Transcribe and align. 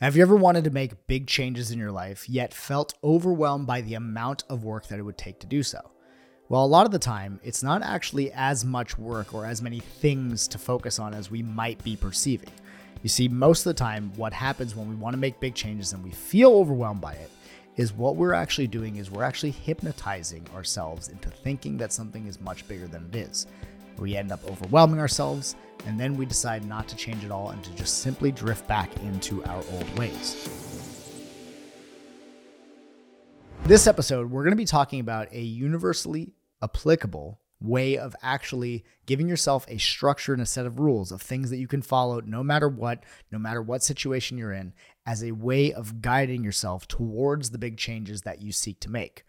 Have 0.00 0.16
you 0.16 0.22
ever 0.22 0.34
wanted 0.34 0.64
to 0.64 0.70
make 0.70 1.06
big 1.08 1.26
changes 1.26 1.70
in 1.70 1.78
your 1.78 1.92
life, 1.92 2.26
yet 2.26 2.54
felt 2.54 2.94
overwhelmed 3.04 3.66
by 3.66 3.82
the 3.82 3.92
amount 3.92 4.44
of 4.48 4.64
work 4.64 4.86
that 4.86 4.98
it 4.98 5.02
would 5.02 5.18
take 5.18 5.38
to 5.40 5.46
do 5.46 5.62
so? 5.62 5.78
Well, 6.48 6.64
a 6.64 6.66
lot 6.66 6.86
of 6.86 6.92
the 6.92 6.98
time, 6.98 7.38
it's 7.42 7.62
not 7.62 7.82
actually 7.82 8.32
as 8.32 8.64
much 8.64 8.96
work 8.96 9.34
or 9.34 9.44
as 9.44 9.60
many 9.60 9.80
things 9.80 10.48
to 10.48 10.56
focus 10.56 10.98
on 10.98 11.12
as 11.12 11.30
we 11.30 11.42
might 11.42 11.84
be 11.84 11.96
perceiving. 11.96 12.48
You 13.02 13.10
see, 13.10 13.28
most 13.28 13.66
of 13.66 13.76
the 13.76 13.78
time, 13.78 14.10
what 14.16 14.32
happens 14.32 14.74
when 14.74 14.88
we 14.88 14.94
want 14.94 15.12
to 15.12 15.20
make 15.20 15.38
big 15.38 15.54
changes 15.54 15.92
and 15.92 16.02
we 16.02 16.12
feel 16.12 16.52
overwhelmed 16.52 17.02
by 17.02 17.12
it 17.12 17.30
is 17.76 17.92
what 17.92 18.16
we're 18.16 18.32
actually 18.32 18.68
doing 18.68 18.96
is 18.96 19.10
we're 19.10 19.22
actually 19.22 19.50
hypnotizing 19.50 20.46
ourselves 20.54 21.08
into 21.08 21.28
thinking 21.28 21.76
that 21.76 21.92
something 21.92 22.26
is 22.26 22.40
much 22.40 22.66
bigger 22.66 22.86
than 22.86 23.06
it 23.12 23.16
is. 23.16 23.46
We 23.98 24.16
end 24.16 24.32
up 24.32 24.44
overwhelming 24.48 25.00
ourselves, 25.00 25.56
and 25.86 25.98
then 25.98 26.16
we 26.16 26.26
decide 26.26 26.64
not 26.64 26.88
to 26.88 26.96
change 26.96 27.24
at 27.24 27.30
all 27.30 27.50
and 27.50 27.62
to 27.64 27.74
just 27.74 27.98
simply 27.98 28.32
drift 28.32 28.66
back 28.66 28.94
into 29.02 29.44
our 29.44 29.62
old 29.72 29.98
ways. 29.98 30.48
This 33.64 33.86
episode, 33.86 34.30
we're 34.30 34.42
going 34.42 34.52
to 34.52 34.56
be 34.56 34.64
talking 34.64 35.00
about 35.00 35.32
a 35.32 35.40
universally 35.40 36.34
applicable 36.62 37.40
way 37.60 37.98
of 37.98 38.16
actually 38.22 38.84
giving 39.06 39.28
yourself 39.28 39.66
a 39.68 39.78
structure 39.78 40.32
and 40.32 40.42
a 40.42 40.46
set 40.46 40.66
of 40.66 40.80
rules 40.80 41.12
of 41.12 41.20
things 41.20 41.50
that 41.50 41.58
you 41.58 41.68
can 41.68 41.82
follow 41.82 42.20
no 42.20 42.42
matter 42.42 42.68
what, 42.68 43.04
no 43.30 43.38
matter 43.38 43.60
what 43.60 43.82
situation 43.82 44.38
you're 44.38 44.52
in, 44.52 44.72
as 45.06 45.22
a 45.22 45.32
way 45.32 45.72
of 45.72 46.00
guiding 46.00 46.42
yourself 46.42 46.88
towards 46.88 47.50
the 47.50 47.58
big 47.58 47.76
changes 47.76 48.22
that 48.22 48.40
you 48.40 48.50
seek 48.50 48.80
to 48.80 48.90
make. 48.90 49.24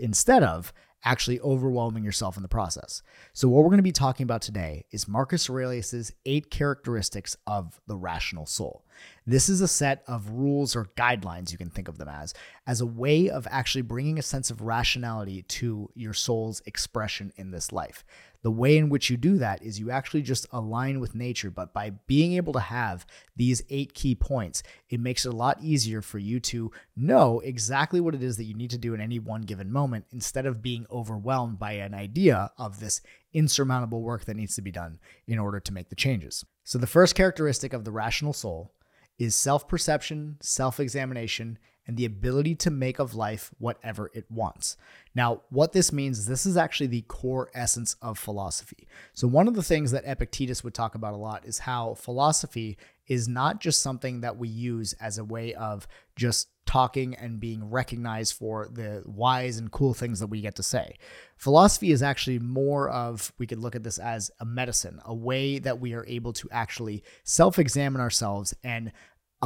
Instead 0.00 0.42
of 0.42 0.72
actually 1.06 1.40
overwhelming 1.40 2.04
yourself 2.04 2.36
in 2.36 2.42
the 2.42 2.48
process. 2.48 3.00
So, 3.32 3.48
what 3.48 3.62
we're 3.62 3.70
going 3.70 3.78
to 3.78 3.82
be 3.82 3.92
talking 3.92 4.24
about 4.24 4.42
today 4.42 4.84
is 4.90 5.08
Marcus 5.08 5.48
Aurelius's 5.48 6.12
eight 6.26 6.50
characteristics 6.50 7.36
of 7.46 7.80
the 7.86 7.96
rational 7.96 8.44
soul. 8.44 8.84
This 9.26 9.48
is 9.48 9.60
a 9.60 9.68
set 9.68 10.02
of 10.06 10.30
rules 10.30 10.76
or 10.76 10.86
guidelines, 10.96 11.50
you 11.50 11.58
can 11.58 11.70
think 11.70 11.88
of 11.88 11.98
them 11.98 12.08
as, 12.08 12.32
as 12.66 12.80
a 12.80 12.86
way 12.86 13.28
of 13.28 13.46
actually 13.50 13.82
bringing 13.82 14.18
a 14.18 14.22
sense 14.22 14.50
of 14.50 14.60
rationality 14.60 15.42
to 15.42 15.90
your 15.94 16.12
soul's 16.12 16.62
expression 16.66 17.32
in 17.36 17.50
this 17.50 17.72
life. 17.72 18.04
The 18.46 18.52
way 18.52 18.76
in 18.76 18.90
which 18.90 19.10
you 19.10 19.16
do 19.16 19.38
that 19.38 19.60
is 19.64 19.80
you 19.80 19.90
actually 19.90 20.22
just 20.22 20.46
align 20.52 21.00
with 21.00 21.16
nature, 21.16 21.50
but 21.50 21.72
by 21.72 21.90
being 22.06 22.34
able 22.34 22.52
to 22.52 22.60
have 22.60 23.04
these 23.34 23.60
eight 23.70 23.92
key 23.92 24.14
points, 24.14 24.62
it 24.88 25.00
makes 25.00 25.26
it 25.26 25.34
a 25.34 25.36
lot 25.36 25.60
easier 25.60 26.00
for 26.00 26.18
you 26.20 26.38
to 26.38 26.70
know 26.96 27.40
exactly 27.40 28.00
what 28.00 28.14
it 28.14 28.22
is 28.22 28.36
that 28.36 28.44
you 28.44 28.54
need 28.54 28.70
to 28.70 28.78
do 28.78 28.94
in 28.94 29.00
any 29.00 29.18
one 29.18 29.42
given 29.42 29.72
moment 29.72 30.04
instead 30.12 30.46
of 30.46 30.62
being 30.62 30.86
overwhelmed 30.92 31.58
by 31.58 31.72
an 31.72 31.92
idea 31.92 32.52
of 32.56 32.78
this 32.78 33.00
insurmountable 33.32 34.02
work 34.02 34.26
that 34.26 34.36
needs 34.36 34.54
to 34.54 34.62
be 34.62 34.70
done 34.70 35.00
in 35.26 35.40
order 35.40 35.58
to 35.58 35.72
make 35.72 35.88
the 35.88 35.96
changes. 35.96 36.44
So, 36.62 36.78
the 36.78 36.86
first 36.86 37.16
characteristic 37.16 37.72
of 37.72 37.84
the 37.84 37.90
rational 37.90 38.32
soul 38.32 38.72
is 39.18 39.34
self 39.34 39.68
perception, 39.68 40.36
self 40.40 40.80
examination, 40.80 41.58
and 41.86 41.96
the 41.96 42.04
ability 42.04 42.54
to 42.56 42.70
make 42.70 42.98
of 42.98 43.14
life 43.14 43.52
whatever 43.58 44.10
it 44.12 44.24
wants. 44.30 44.76
Now, 45.14 45.42
what 45.50 45.72
this 45.72 45.92
means 45.92 46.26
this 46.26 46.44
is 46.44 46.56
actually 46.56 46.88
the 46.88 47.02
core 47.02 47.50
essence 47.54 47.94
of 48.02 48.18
philosophy. 48.18 48.88
So, 49.14 49.28
one 49.28 49.48
of 49.48 49.54
the 49.54 49.62
things 49.62 49.92
that 49.92 50.04
Epictetus 50.06 50.64
would 50.64 50.74
talk 50.74 50.94
about 50.94 51.14
a 51.14 51.18
lot 51.18 51.44
is 51.44 51.60
how 51.60 51.94
philosophy 51.94 52.76
is 53.08 53.28
not 53.28 53.60
just 53.60 53.82
something 53.82 54.20
that 54.20 54.36
we 54.36 54.48
use 54.48 54.92
as 54.94 55.18
a 55.18 55.24
way 55.24 55.54
of 55.54 55.86
just 56.16 56.48
talking 56.66 57.14
and 57.14 57.38
being 57.38 57.70
recognized 57.70 58.34
for 58.34 58.68
the 58.72 59.02
wise 59.06 59.58
and 59.58 59.70
cool 59.70 59.94
things 59.94 60.18
that 60.18 60.26
we 60.26 60.40
get 60.40 60.56
to 60.56 60.62
say. 60.62 60.96
Philosophy 61.36 61.92
is 61.92 62.02
actually 62.02 62.40
more 62.40 62.90
of, 62.90 63.32
we 63.38 63.46
could 63.46 63.60
look 63.60 63.76
at 63.76 63.84
this 63.84 63.98
as 63.98 64.30
a 64.40 64.44
medicine, 64.44 65.00
a 65.04 65.14
way 65.14 65.60
that 65.60 65.80
we 65.80 65.94
are 65.94 66.04
able 66.06 66.32
to 66.32 66.48
actually 66.50 67.04
self 67.22 67.58
examine 67.58 68.00
ourselves 68.00 68.52
and 68.64 68.92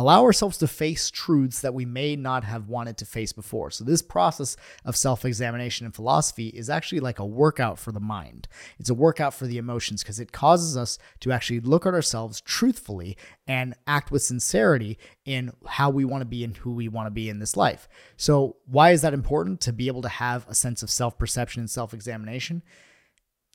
allow 0.01 0.23
ourselves 0.23 0.57
to 0.59 0.67
face 0.67 1.11
truths 1.11 1.61
that 1.61 1.75
we 1.75 1.85
may 1.85 2.17
not 2.17 2.45
have 2.45 2.69
wanted 2.69 2.97
to 2.99 3.05
face 3.05 3.33
before. 3.33 3.71
So, 3.71 3.85
this 3.85 4.03
process 4.03 4.57
of 4.85 4.97
self 4.97 5.25
examination 5.25 5.87
in 5.87 5.93
philosophy 5.93 6.49
is 6.49 6.71
actually 6.71 7.01
like 7.01 7.19
a 7.19 7.27
workout 7.27 7.79
for 7.79 7.93
the 7.93 8.01
mind. 8.01 8.49
It's 8.79 8.91
a 8.91 8.95
workout 8.95 9.35
for 9.35 9.47
the 9.47 9.59
emotions 9.59 10.03
because 10.03 10.19
it 10.19 10.33
causes 10.33 10.77
us 10.77 10.99
to 11.21 11.33
actually 11.33 11.61
look 11.61 11.87
at 11.87 11.95
ourselves 11.95 12.41
truthfully 12.41 13.17
and 13.47 13.75
act 13.87 14.11
with 14.11 14.23
sincerity 14.23 14.99
in 15.25 15.53
how 15.67 15.91
we 15.91 16.05
want 16.05 16.23
to 16.23 16.27
be 16.27 16.45
and 16.45 16.57
who 16.57 16.73
we 16.73 16.89
want 16.89 17.07
to 17.07 17.11
be 17.11 17.29
in 17.29 17.39
this 17.39 17.57
life. 17.57 17.89
So, 18.17 18.57
why 18.67 18.93
is 18.93 19.03
that 19.03 19.15
important 19.15 19.61
to 19.63 19.73
be 19.73 19.87
able 19.87 20.03
to 20.03 20.09
have 20.09 20.49
a 20.49 20.55
sense 20.55 20.83
of 20.83 20.91
self 20.91 21.19
perception 21.19 21.61
and 21.61 21.71
self 21.71 21.93
examination? 21.93 22.63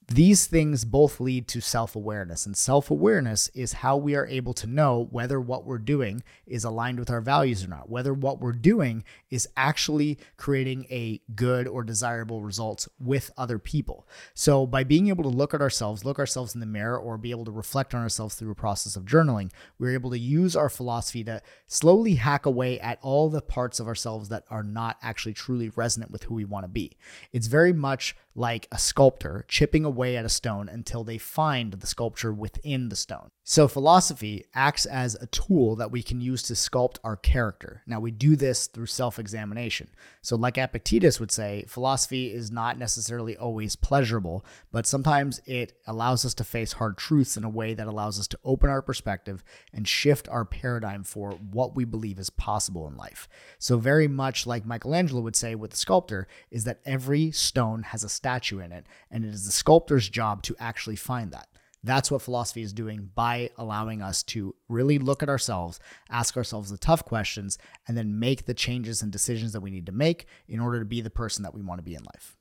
These 0.07 0.45
things 0.45 0.85
both 0.85 1.19
lead 1.19 1.47
to 1.47 1.61
self 1.61 1.95
awareness, 1.95 2.45
and 2.45 2.55
self 2.55 2.91
awareness 2.91 3.47
is 3.55 3.73
how 3.73 3.97
we 3.97 4.15
are 4.15 4.27
able 4.27 4.53
to 4.53 4.67
know 4.67 5.07
whether 5.09 5.41
what 5.41 5.65
we're 5.65 5.79
doing 5.79 6.21
is 6.45 6.63
aligned 6.63 6.99
with 6.99 7.09
our 7.09 7.21
values 7.21 7.63
or 7.63 7.69
not, 7.69 7.89
whether 7.89 8.13
what 8.13 8.39
we're 8.39 8.51
doing 8.51 9.03
is 9.31 9.49
actually 9.57 10.19
creating 10.37 10.85
a 10.91 11.21
good 11.33 11.67
or 11.67 11.83
desirable 11.83 12.41
results 12.41 12.87
with 12.99 13.31
other 13.35 13.57
people. 13.57 14.07
So, 14.35 14.67
by 14.67 14.83
being 14.83 15.07
able 15.07 15.23
to 15.23 15.29
look 15.29 15.55
at 15.55 15.61
ourselves, 15.61 16.05
look 16.05 16.19
ourselves 16.19 16.53
in 16.53 16.59
the 16.59 16.67
mirror, 16.67 16.99
or 16.99 17.17
be 17.17 17.31
able 17.31 17.45
to 17.45 17.51
reflect 17.51 17.95
on 17.95 18.03
ourselves 18.03 18.35
through 18.35 18.51
a 18.51 18.55
process 18.55 18.95
of 18.95 19.05
journaling, 19.05 19.51
we're 19.79 19.95
able 19.95 20.11
to 20.11 20.19
use 20.19 20.55
our 20.55 20.69
philosophy 20.69 21.23
to 21.23 21.41
slowly 21.65 22.15
hack 22.15 22.45
away 22.45 22.79
at 22.79 22.99
all 23.01 23.29
the 23.29 23.41
parts 23.41 23.79
of 23.79 23.87
ourselves 23.87 24.29
that 24.29 24.43
are 24.51 24.63
not 24.63 24.97
actually 25.01 25.33
truly 25.33 25.69
resonant 25.69 26.11
with 26.11 26.23
who 26.23 26.35
we 26.35 26.45
want 26.45 26.63
to 26.63 26.69
be. 26.69 26.95
It's 27.33 27.47
very 27.47 27.73
much 27.73 28.15
like 28.35 28.67
a 28.71 28.77
sculptor 28.77 29.45
chipping 29.47 29.83
away 29.83 29.94
at 30.03 30.25
a 30.25 30.29
stone 30.29 30.69
until 30.69 31.03
they 31.03 31.17
find 31.17 31.73
the 31.73 31.87
sculpture 31.87 32.33
within 32.33 32.89
the 32.89 32.95
stone. 32.95 33.29
So, 33.47 33.67
philosophy 33.67 34.45
acts 34.55 34.87
as 34.87 35.13
a 35.13 35.27
tool 35.27 35.75
that 35.75 35.91
we 35.91 36.01
can 36.01 36.19
use 36.19 36.41
to 36.43 36.53
sculpt 36.53 36.97
our 37.03 37.15
character. 37.15 37.83
Now, 37.85 37.99
we 37.99 38.09
do 38.09 38.35
this 38.35 38.65
through 38.65 38.87
self 38.87 39.19
examination. 39.19 39.89
So, 40.23 40.35
like 40.35 40.57
Epictetus 40.57 41.19
would 41.19 41.31
say, 41.31 41.63
philosophy 41.67 42.33
is 42.33 42.49
not 42.49 42.79
necessarily 42.79 43.37
always 43.37 43.75
pleasurable, 43.75 44.43
but 44.71 44.87
sometimes 44.87 45.41
it 45.45 45.73
allows 45.85 46.25
us 46.25 46.33
to 46.35 46.43
face 46.43 46.73
hard 46.73 46.97
truths 46.97 47.37
in 47.37 47.43
a 47.43 47.49
way 47.49 47.75
that 47.75 47.85
allows 47.85 48.19
us 48.19 48.27
to 48.29 48.39
open 48.43 48.71
our 48.71 48.81
perspective 48.81 49.43
and 49.71 49.87
shift 49.87 50.27
our 50.29 50.43
paradigm 50.43 51.03
for 51.03 51.33
what 51.33 51.75
we 51.75 51.85
believe 51.85 52.17
is 52.17 52.31
possible 52.31 52.87
in 52.87 52.97
life. 52.97 53.27
So, 53.59 53.77
very 53.77 54.07
much 54.07 54.47
like 54.47 54.65
Michelangelo 54.65 55.21
would 55.21 55.35
say 55.35 55.53
with 55.53 55.69
the 55.69 55.77
sculptor, 55.77 56.27
is 56.49 56.63
that 56.63 56.79
every 56.83 57.29
stone 57.29 57.83
has 57.83 58.03
a 58.03 58.09
statue 58.09 58.57
in 58.57 58.71
it, 58.71 58.87
and 59.11 59.23
it 59.23 59.35
is 59.35 59.45
the 59.45 59.51
sculptor's 59.85 60.09
job 60.09 60.41
to 60.43 60.55
actually 60.59 60.95
find 60.95 61.31
that. 61.31 61.47
That's 61.83 62.09
what 62.09 62.23
philosophy 62.23 62.63
is 62.63 62.73
doing 62.73 63.11
by 63.13 63.51
allowing 63.57 64.01
us 64.01 64.23
to 64.23 64.55
really 64.67 64.97
look 64.97 65.21
at 65.21 65.29
ourselves, 65.29 65.79
ask 66.09 66.35
ourselves 66.35 66.71
the 66.71 66.79
tough 66.79 67.05
questions, 67.05 67.59
and 67.87 67.95
then 67.95 68.17
make 68.17 68.45
the 68.45 68.55
changes 68.55 69.03
and 69.03 69.11
decisions 69.11 69.53
that 69.53 69.61
we 69.61 69.69
need 69.69 69.85
to 69.85 69.91
make 69.91 70.25
in 70.47 70.59
order 70.59 70.79
to 70.79 70.85
be 70.85 71.01
the 71.01 71.11
person 71.11 71.43
that 71.43 71.53
we 71.53 71.61
want 71.61 71.77
to 71.77 71.83
be 71.83 71.93
in 71.93 72.01
life. 72.01 72.35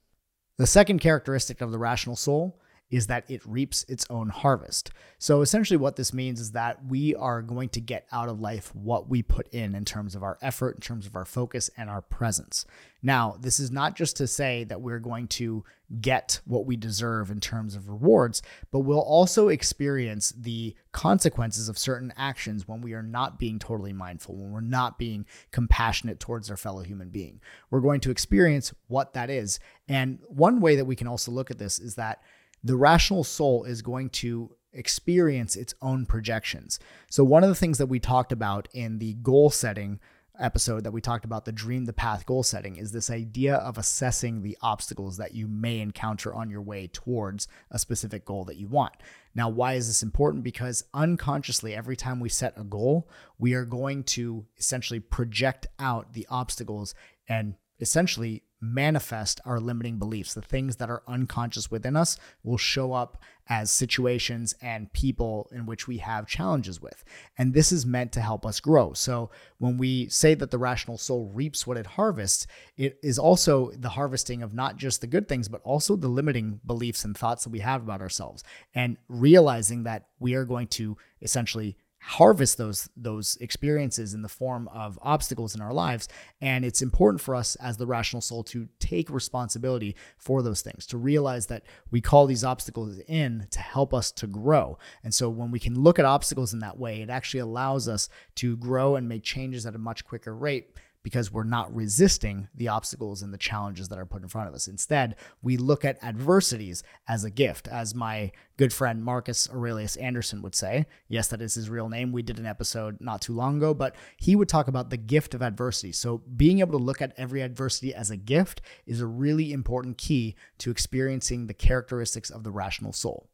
The 0.57 0.67
second 0.67 1.01
characteristic 1.01 1.61
of 1.61 1.73
the 1.73 1.79
rational 1.79 2.17
soul 2.17 2.59
is 2.95 3.09
that 3.09 3.29
it 3.29 3.45
reaps 3.45 3.85
its 3.89 4.07
own 4.09 4.29
harvest. 4.29 4.91
So 5.19 5.41
essentially, 5.41 5.77
what 5.77 5.97
this 5.97 6.15
means 6.15 6.41
is 6.41 6.53
that 6.53 6.87
we 6.87 7.13
are 7.17 7.43
going 7.43 7.69
to 7.71 7.81
get 7.81 8.07
out 8.13 8.29
of 8.29 8.41
life 8.41 8.73
what 8.73 9.09
we 9.09 9.21
put 9.21 9.49
in 9.49 9.75
in 9.75 9.85
terms 9.85 10.15
of 10.15 10.23
our 10.23 10.39
effort, 10.41 10.77
in 10.77 10.81
terms 10.81 11.05
of 11.05 11.17
our 11.17 11.25
focus, 11.25 11.69
and 11.77 11.91
our 11.91 12.03
presence. 12.03 12.65
Now, 13.03 13.37
this 13.41 13.59
is 13.59 13.73
not 13.73 13.97
just 13.97 14.17
to 14.19 14.29
say 14.29 14.63
that 14.65 14.81
we're 14.81 15.01
going 15.01 15.27
to 15.29 15.65
get 16.01 16.41
what 16.45 16.67
we 16.67 16.77
deserve 16.77 17.33
in 17.33 17.41
terms 17.41 17.75
of 17.75 17.89
rewards, 17.89 18.43
but 18.71 18.81
we'll 18.81 19.01
also 19.01 19.49
experience 19.49 20.33
the 20.39 20.77
consequences 20.93 21.69
of 21.69 21.77
certain 21.77 22.13
actions 22.17 22.69
when 22.69 22.81
we 22.81 22.93
are 22.93 23.03
not 23.03 23.41
being 23.41 23.59
totally 23.59 23.93
mindful, 23.93 24.37
when 24.37 24.53
we're 24.53 24.61
not 24.61 24.99
being 24.99 25.27
compassionate 25.51 26.21
towards 26.21 26.49
our 26.49 26.57
fellow 26.57 26.83
human 26.83 27.09
being. 27.09 27.41
We're 27.71 27.81
going 27.81 28.01
to 28.03 28.11
experience 28.13 28.73
what 28.87 29.15
that 29.15 29.31
is. 29.31 29.59
And 29.89 30.21
one 30.29 30.61
way 30.61 30.77
that 30.77 30.87
we 30.87 30.97
can 30.97 31.09
also 31.09 31.33
look 31.33 31.51
at 31.51 31.59
this 31.59 31.81
is 31.81 31.97
that 31.97 32.23
the 32.65 32.77
rational 32.77 33.23
soul 33.23 33.65
is 33.65 33.83
going 33.83 34.11
to 34.11 34.57
experience 34.73 35.55
its 35.55 35.75
own 35.81 36.07
projections. 36.07 36.81
So, 37.09 37.23
one 37.23 37.45
of 37.45 37.49
the 37.49 37.55
things 37.55 37.79
that 37.79 37.87
we 37.87 38.01
talked 38.01 38.33
about 38.33 38.69
in 38.73 38.99
the 38.99 39.15
goal 39.15 39.51
setting 39.51 40.01
episode 40.41 40.83
that 40.83 40.91
we 40.91 41.01
talked 41.01 41.25
about 41.25 41.45
the 41.45 41.53
dream 41.53 41.85
the 41.85 41.93
path 41.93 42.27
goal 42.27 42.43
setting 42.43 42.77
is 42.77 42.91
this 42.91 43.11
idea 43.11 43.55
of 43.57 43.79
assessing 43.79 44.43
the 44.43 44.59
obstacles 44.63 45.17
that 45.17 45.35
you 45.35 45.47
may 45.47 45.79
encounter 45.81 46.35
on 46.35 46.51
your 46.51 46.63
way 46.63 46.89
towards 46.93 47.47
a 47.71 47.79
specific 47.79 48.25
goal 48.25 48.45
that 48.45 48.57
you 48.57 48.67
want. 48.67 48.95
Now, 49.35 49.49
why 49.49 49.75
is 49.75 49.87
this 49.87 50.03
important? 50.03 50.43
Because 50.43 50.85
unconsciously, 50.93 51.75
every 51.75 51.97
time 51.97 52.21
we 52.21 52.29
set 52.29 52.55
a 52.57 52.65
goal, 52.65 53.09
we 53.39 53.55
are 53.55 53.65
going 53.65 54.05
to 54.05 54.45
essentially 54.59 55.01
project 55.01 55.67
out 55.79 56.15
the 56.15 56.27
obstacles 56.31 56.95
and 57.29 57.55
essentially 57.81 58.44
manifest 58.73 59.41
our 59.45 59.61
limiting 59.61 59.99
beliefs. 59.99 60.35
The 60.35 60.43
things 60.43 60.77
that 60.77 60.91
are 60.91 61.03
unconscious 61.07 61.71
within 61.71 61.97
us 61.97 62.17
will 62.43 62.57
show 62.57 62.93
up 62.93 63.19
as 63.49 63.71
situations 63.71 64.55
and 64.63 64.93
people 64.93 65.51
in 65.53 65.67
which 65.67 65.87
we 65.87 65.99
have 65.99 66.27
challenges 66.27 66.81
with. 66.81 67.05
And 67.37 67.53
this 67.53 67.73
is 67.73 67.85
meant 67.85 68.13
to 68.13 68.21
help 68.21 68.47
us 68.47 68.61
grow. 68.61 68.95
So 68.95 69.31
when 69.59 69.77
we 69.77 70.09
say 70.09 70.35
that 70.35 70.51
the 70.51 70.59
rational 70.59 70.97
soul 70.97 71.31
reaps 71.35 71.67
what 71.67 71.77
it 71.77 71.87
harvests, 71.87 72.47
it 72.77 72.99
is 73.03 73.19
also 73.19 73.71
the 73.73 73.91
harvesting 73.91 74.43
of 74.43 74.55
not 74.55 74.77
just 74.77 75.01
the 75.01 75.07
good 75.07 75.29
things, 75.29 75.49
but 75.49 75.61
also 75.63 75.95
the 75.97 76.09
limiting 76.09 76.61
beliefs 76.65 77.05
and 77.05 77.17
thoughts 77.17 77.45
that 77.45 77.51
we 77.51 77.61
have 77.61 77.83
about 77.83 78.01
ourselves 78.01 78.43
and 78.75 78.97
realizing 79.09 79.85
that 79.85 80.07
we 80.19 80.35
are 80.35 80.45
going 80.47 80.69
to 80.69 80.97
essentially 81.21 81.77
harvest 82.07 82.59
those 82.59 82.91
those 82.99 83.37
experiences 83.41 84.13
in 84.13 84.21
the 84.21 84.29
form 84.29 84.69
of 84.69 84.99
obstacles 85.01 85.55
in 85.55 85.63
our 85.63 85.73
lives. 85.73 86.07
And 86.39 86.63
it's 86.63 86.83
important 86.83 87.23
for 87.23 87.35
us 87.35 87.57
as 87.57 87.79
the 87.79 87.87
rational 87.87 88.21
soul 88.21 88.45
to 88.45 88.69
take 88.79 89.09
responsibility 89.09 89.97
for 90.19 90.43
those 90.43 90.61
things 90.61 90.87
to 90.89 90.99
realize 90.99 91.47
that 91.47 91.63
we 91.91 92.03
call 92.03 92.27
these 92.27 92.45
obstacles 92.45 92.99
in 93.09 93.47
to 93.51 93.59
help 93.59 93.95
us 93.95 94.13
to 94.13 94.27
grow. 94.27 94.79
And 95.03 95.15
so 95.15 95.31
when 95.31 95.51
we 95.51 95.59
can 95.59 95.81
look 95.81 95.99
at 95.99 96.05
obstacles 96.05 96.53
in 96.53 96.59
that 96.59 96.79
way 96.79 97.01
it 97.01 97.09
actually 97.09 97.41
allows 97.41 97.89
us 97.89 98.11
to 98.37 98.57
grow 98.59 98.97
and 98.97 99.09
make 99.09 99.23
changes 99.23 99.65
at 99.65 99.75
a 99.75 99.79
much 99.79 100.05
quicker 100.05 100.35
rate 100.37 100.77
because 101.05 101.31
we're 101.31 101.45
not 101.45 101.73
resisting 101.73 102.49
the 102.55 102.67
obstacles 102.67 103.23
and 103.23 103.33
the 103.33 103.39
challenges 103.39 103.89
that 103.89 103.99
are 103.99 104.07
put 104.07 104.23
in 104.23 104.29
front 104.29 104.49
of 104.49 104.55
us. 104.55 104.67
Instead, 104.67 105.15
we 105.43 105.59
look 105.59 105.85
at 105.85 106.03
adversities 106.03 106.83
as 107.07 107.23
a 107.23 107.31
gift, 107.31 107.69
as 107.69 107.95
my 107.95 108.33
good 108.57 108.73
friend 108.73 109.05
Marcus 109.05 109.49
Aurelius 109.51 109.97
Anderson 109.97 110.41
would 110.41 110.55
say. 110.55 110.87
Yes, 111.07 111.29
that 111.29 111.43
is 111.43 111.55
his 111.55 111.69
real 111.69 111.91
name. 111.91 112.11
We 112.11 112.23
did 112.23 112.39
an 112.39 112.47
episode 112.47 112.97
not 113.01 113.21
too 113.21 113.35
long 113.35 113.59
ago, 113.59 113.75
but 113.75 113.95
he 114.17 114.35
would 114.35 114.49
talk 114.49 114.67
about 114.67 114.89
the 114.89 114.97
gift 114.97 115.35
of 115.35 115.43
adversity. 115.43 115.93
So, 115.93 116.23
being 116.37 116.61
able 116.61 116.79
to 116.79 116.85
look 116.85 117.03
at 117.03 117.13
every 117.19 117.43
adversity 117.43 117.95
as 117.95 118.11
a 118.11 118.17
gift 118.17 118.63
is 118.87 119.01
a 119.01 119.07
really 119.07 119.53
important 119.53 119.99
key 119.99 120.35
to 120.59 120.71
experiencing 120.71 121.47
the 121.47 121.55
characteristics 121.55 122.31
of 122.31 122.45
the 122.45 122.51
rational 122.51 122.95
soul. 122.95 123.29